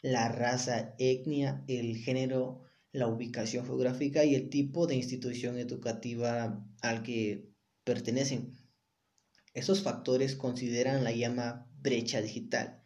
la 0.01 0.27
raza, 0.27 0.95
etnia, 0.99 1.63
el 1.69 1.95
género, 1.95 2.61
la 2.91 3.07
ubicación 3.07 3.65
geográfica 3.65 4.25
y 4.25 4.35
el 4.35 4.49
tipo 4.49 4.85
de 4.85 4.95
institución 4.95 5.57
educativa 5.57 6.61
al 6.81 7.03
que 7.03 7.53
pertenecen. 7.85 8.51
Esos 9.53 9.81
factores 9.81 10.35
consideran 10.35 11.05
la 11.05 11.13
llama 11.13 11.71
brecha 11.79 12.21
digital, 12.21 12.82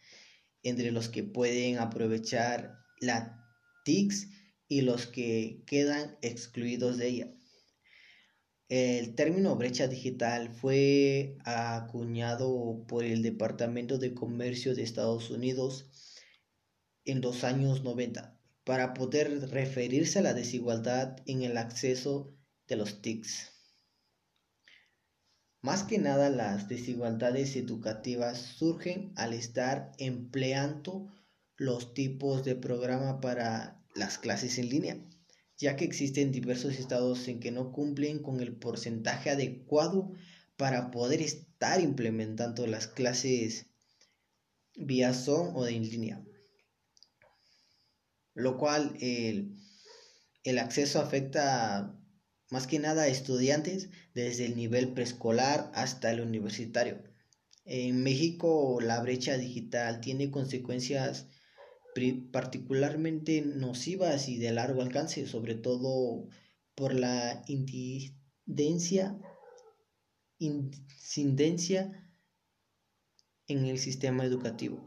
entre 0.64 0.92
los 0.92 1.10
que 1.10 1.24
pueden 1.24 1.80
aprovechar 1.80 2.80
la 3.00 3.46
TICS 3.86 4.28
y 4.68 4.82
los 4.82 5.08
que 5.08 5.64
quedan 5.66 6.18
excluidos 6.22 6.98
de 6.98 7.08
ella. 7.08 7.34
El 8.70 9.16
término 9.16 9.56
brecha 9.56 9.88
digital 9.88 10.54
fue 10.54 11.38
acuñado 11.46 12.84
por 12.88 13.06
el 13.06 13.22
Departamento 13.22 13.98
de 13.98 14.14
Comercio 14.14 14.76
de 14.76 14.84
Estados 14.84 15.30
Unidos 15.30 15.90
en 17.06 17.22
los 17.22 17.46
años 17.46 17.84
90 17.84 18.38
para 18.66 18.94
poder 18.94 19.50
referirse 19.52 20.20
a 20.20 20.22
la 20.22 20.34
desigualdad 20.34 21.16
en 21.26 21.44
el 21.44 21.58
acceso 21.58 22.36
de 22.68 22.76
los 22.76 23.02
TICs. 23.02 23.57
Más 25.62 25.84
que 25.84 25.98
nada 25.98 26.30
las 26.30 26.68
desigualdades 26.70 27.56
educativas 27.56 28.40
surgen 28.40 29.12
al 29.16 29.34
estar 29.34 29.92
empleando 29.98 31.12
los 31.56 31.94
tipos 31.94 32.46
de 32.46 32.56
programa 32.56 33.20
para 33.20 33.84
las 33.96 34.18
clases 34.18 34.58
en 34.60 34.70
línea 34.70 35.08
ya 35.58 35.76
que 35.76 35.86
existen 35.86 36.32
diversos 36.32 36.76
estados 36.76 37.28
en 37.28 37.40
que 37.40 37.52
no 37.52 37.72
cumplen 37.72 38.20
con 38.20 38.40
el 38.40 38.56
porcentaje 38.56 39.32
adecuado 39.32 40.12
para 40.56 40.92
poder 40.92 41.22
estar 41.22 41.82
implementando 41.82 42.68
las 42.68 42.88
clases 42.88 43.66
vía 44.76 45.14
Zoom 45.14 45.56
o 45.56 45.64
de 45.64 45.72
en 45.72 45.90
línea. 45.90 46.24
Lo 48.36 48.58
cual 48.58 48.96
el, 49.02 49.58
el 50.44 50.60
acceso 50.60 51.02
afecta 51.02 51.97
más 52.50 52.68
que 52.68 52.80
nada 52.80 53.08
estudiantes 53.08 53.90
desde 54.14 54.46
el 54.46 54.56
nivel 54.56 54.94
preescolar 54.94 55.72
hasta 55.74 56.12
el 56.12 56.22
universitario. 56.22 57.04
En 57.66 58.04
México 58.04 58.80
la 58.82 59.02
brecha 59.02 59.38
digital 59.38 60.00
tiene 60.00 60.32
consecuencias 60.32 61.28
particularmente 62.32 63.42
nocivas 63.42 64.30
y 64.30 64.38
de 64.38 64.52
largo 64.52 64.82
alcance, 64.82 65.26
sobre 65.26 65.56
todo 65.56 66.30
por 66.76 66.94
la 66.94 67.44
incidencia, 67.48 69.18
incidencia 70.38 72.08
en 73.48 73.66
el 73.66 73.80
sistema 73.80 74.26
educativo. 74.26 74.80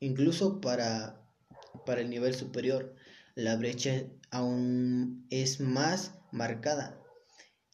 Incluso 0.00 0.60
para, 0.60 1.26
para 1.86 2.02
el 2.02 2.10
nivel 2.10 2.34
superior, 2.34 2.94
la 3.34 3.56
brecha 3.56 4.04
aún 4.30 5.26
es 5.30 5.60
más 5.60 6.19
marcada. 6.32 7.00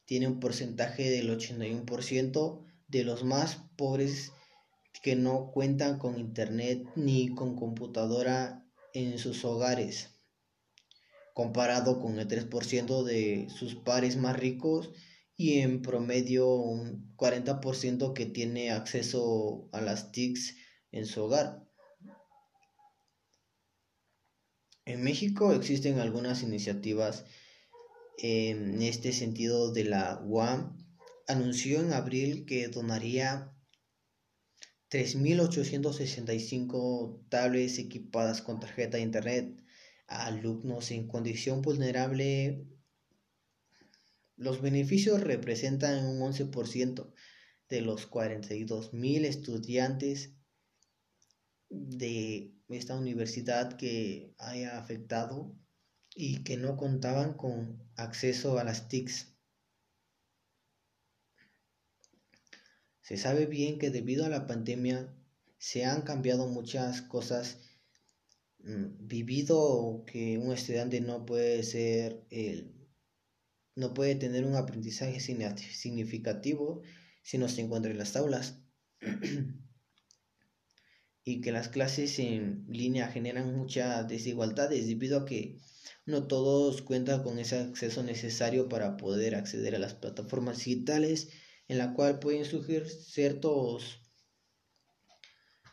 Tiene 0.05 0.29
un 0.29 0.41
porcentaje 0.41 1.11
del 1.11 1.31
81% 1.31 2.65
de 2.89 3.05
los 3.05 3.25
más 3.25 3.59
pobres 3.77 4.33
que 5.03 5.17
no 5.17 5.51
cuentan 5.53 5.99
con 5.99 6.19
internet 6.19 6.87
ni 6.95 7.35
con 7.35 7.57
computadora 7.57 8.65
en 8.95 9.19
sus 9.19 9.45
hogares, 9.45 10.21
comparado 11.35 12.01
con 12.01 12.19
el 12.19 12.29
3% 12.29 13.03
de 13.05 13.49
sus 13.51 13.75
pares 13.75 14.17
más 14.17 14.37
ricos 14.39 14.91
y 15.37 15.59
en 15.59 15.83
promedio 15.83 16.49
un 16.55 17.15
40% 17.17 18.15
que 18.15 18.27
tiene 18.27 18.71
acceso 18.71 19.69
a 19.73 19.81
las 19.81 20.13
TICs 20.13 20.57
en 20.93 21.05
su 21.07 21.25
hogar. 21.25 21.67
En 24.87 25.03
México 25.03 25.53
existen 25.53 25.99
algunas 25.99 26.43
iniciativas 26.43 27.25
en 28.19 28.83
este 28.83 29.13
sentido 29.13 29.73
de 29.73 29.85
la 29.85 30.21
UAM. 30.25 30.77
Anunció 31.29 31.81
en 31.81 31.93
abril 31.93 32.47
que 32.47 32.69
donaría 32.69 33.53
3.865 34.91 37.29
tablets 37.29 37.79
equipadas 37.79 38.43
con 38.43 38.61
tarjeta 38.61 38.99
de 38.99 39.03
internet 39.03 39.61
a 40.07 40.27
alumnos 40.27 40.93
en 40.93 41.09
condición 41.09 41.63
vulnerable. 41.63 42.69
Los 44.37 44.63
beneficios 44.63 45.21
representan 45.23 46.07
un 46.07 46.21
11% 46.21 47.13
de 47.69 47.81
los 47.81 48.09
42.000 48.09 49.25
estudiantes 49.25 50.37
de 51.69 52.55
esta 52.69 52.97
universidad 52.97 53.77
que 53.77 54.33
haya 54.39 54.79
afectado 54.79 55.59
y 56.15 56.45
que 56.45 56.57
no 56.57 56.77
contaban 56.77 57.35
con 57.35 57.86
acceso 57.97 58.59
a 58.59 58.65
las 58.65 58.89
TICs. 58.89 59.35
Se 63.01 63.17
sabe 63.17 63.47
bien 63.47 63.79
que 63.79 63.91
debido 63.91 64.25
a 64.25 64.29
la 64.29 64.47
pandemia 64.47 65.15
se 65.59 65.85
han 65.85 66.03
cambiado 66.03 66.47
muchas 66.47 67.03
cosas. 67.03 67.59
Mm, 68.59 69.07
vivido 69.07 70.05
que 70.07 70.39
un 70.39 70.53
estudiante 70.53 71.01
no 71.01 71.25
puede 71.25 71.63
ser 71.63 72.27
el, 72.31 72.75
no 73.77 73.95
puede 73.95 74.17
tener 74.17 74.45
un 74.45 74.57
aprendizaje 74.57 75.21
significativo 75.21 76.83
si 77.23 77.39
no 77.39 77.49
se 77.49 77.61
encuentra 77.61 77.91
en 77.91 77.99
las 77.99 78.17
aulas. 78.17 78.59
y 81.29 81.41
que 81.41 81.51
las 81.53 81.69
clases 81.69 82.19
en 82.21 82.65
línea 82.69 83.09
generan 83.09 83.57
muchas 83.57 84.07
desigualdades 84.09 84.87
debido 84.87 85.19
a 85.19 85.27
que 85.27 85.59
no 86.07 86.29
todos 86.29 86.83
cuentan 86.83 87.23
con 87.23 87.39
ese 87.39 87.59
acceso 87.59 88.03
necesario 88.03 88.69
para 88.69 88.97
poder 88.97 89.35
acceder 89.35 89.75
a 89.75 89.81
las 89.81 89.95
plataformas 89.95 90.59
digitales 90.59 91.29
en 91.69 91.79
la 91.79 91.95
cual 91.95 92.21
pueden 92.21 92.45
surgir 92.45 92.89
ciertos 92.89 94.01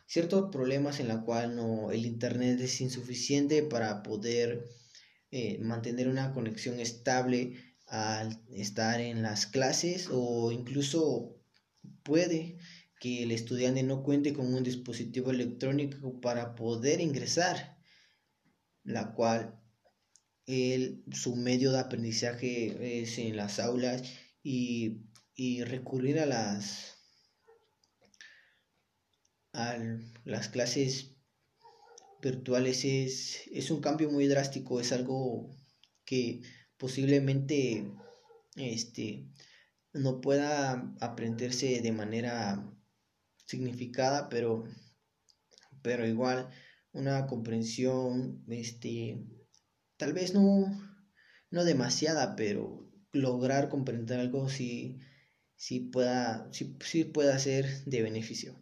ciertos 0.06 0.50
problemas 0.50 1.00
en 1.00 1.08
la 1.08 1.22
cual 1.22 1.56
no 1.56 1.90
el 1.92 2.04
internet 2.04 2.60
es 2.60 2.80
insuficiente 2.80 3.62
para 3.62 4.02
poder 4.02 4.68
eh, 5.30 5.58
mantener 5.60 6.08
una 6.08 6.32
conexión 6.32 6.78
estable 6.80 7.76
al 7.86 8.40
estar 8.50 9.00
en 9.00 9.22
las 9.22 9.46
clases 9.46 10.08
o 10.10 10.52
incluso 10.52 11.40
puede 12.02 12.58
que 13.00 13.22
el 13.22 13.30
estudiante 13.30 13.82
no 13.82 14.02
cuente 14.02 14.32
con 14.32 14.52
un 14.52 14.64
dispositivo 14.64 15.30
electrónico 15.30 16.20
para 16.20 16.54
poder 16.54 17.00
ingresar 17.00 17.78
la 18.82 19.14
cual 19.14 19.63
el, 20.46 21.04
su 21.12 21.36
medio 21.36 21.72
de 21.72 21.80
aprendizaje 21.80 23.02
es 23.02 23.18
en 23.18 23.36
las 23.36 23.58
aulas 23.58 24.02
y 24.42 25.04
y 25.34 25.64
recurrir 25.64 26.20
a 26.20 26.26
las 26.26 26.94
a 29.52 29.76
las 30.24 30.48
clases 30.48 31.16
virtuales 32.20 32.84
es, 32.84 33.42
es 33.52 33.70
un 33.70 33.80
cambio 33.80 34.10
muy 34.10 34.26
drástico, 34.26 34.80
es 34.80 34.90
algo 34.92 35.54
que 36.04 36.42
posiblemente 36.76 37.92
este, 38.56 39.28
no 39.92 40.20
pueda 40.20 40.92
aprenderse 41.00 41.80
de 41.80 41.92
manera 41.92 42.68
significada, 43.46 44.28
pero, 44.28 44.64
pero 45.82 46.06
igual 46.06 46.50
una 46.92 47.26
comprensión, 47.28 48.44
este, 48.48 49.24
tal 49.96 50.12
vez 50.12 50.34
no, 50.34 50.66
no 51.50 51.64
demasiada, 51.64 52.36
pero 52.36 52.90
lograr 53.12 53.68
comprender 53.68 54.20
algo 54.20 54.48
si 54.48 55.00
si 55.56 55.80
pueda, 55.80 56.52
si, 56.52 57.04
pueda 57.04 57.38
ser 57.38 57.66
de 57.86 58.02
beneficio. 58.02 58.54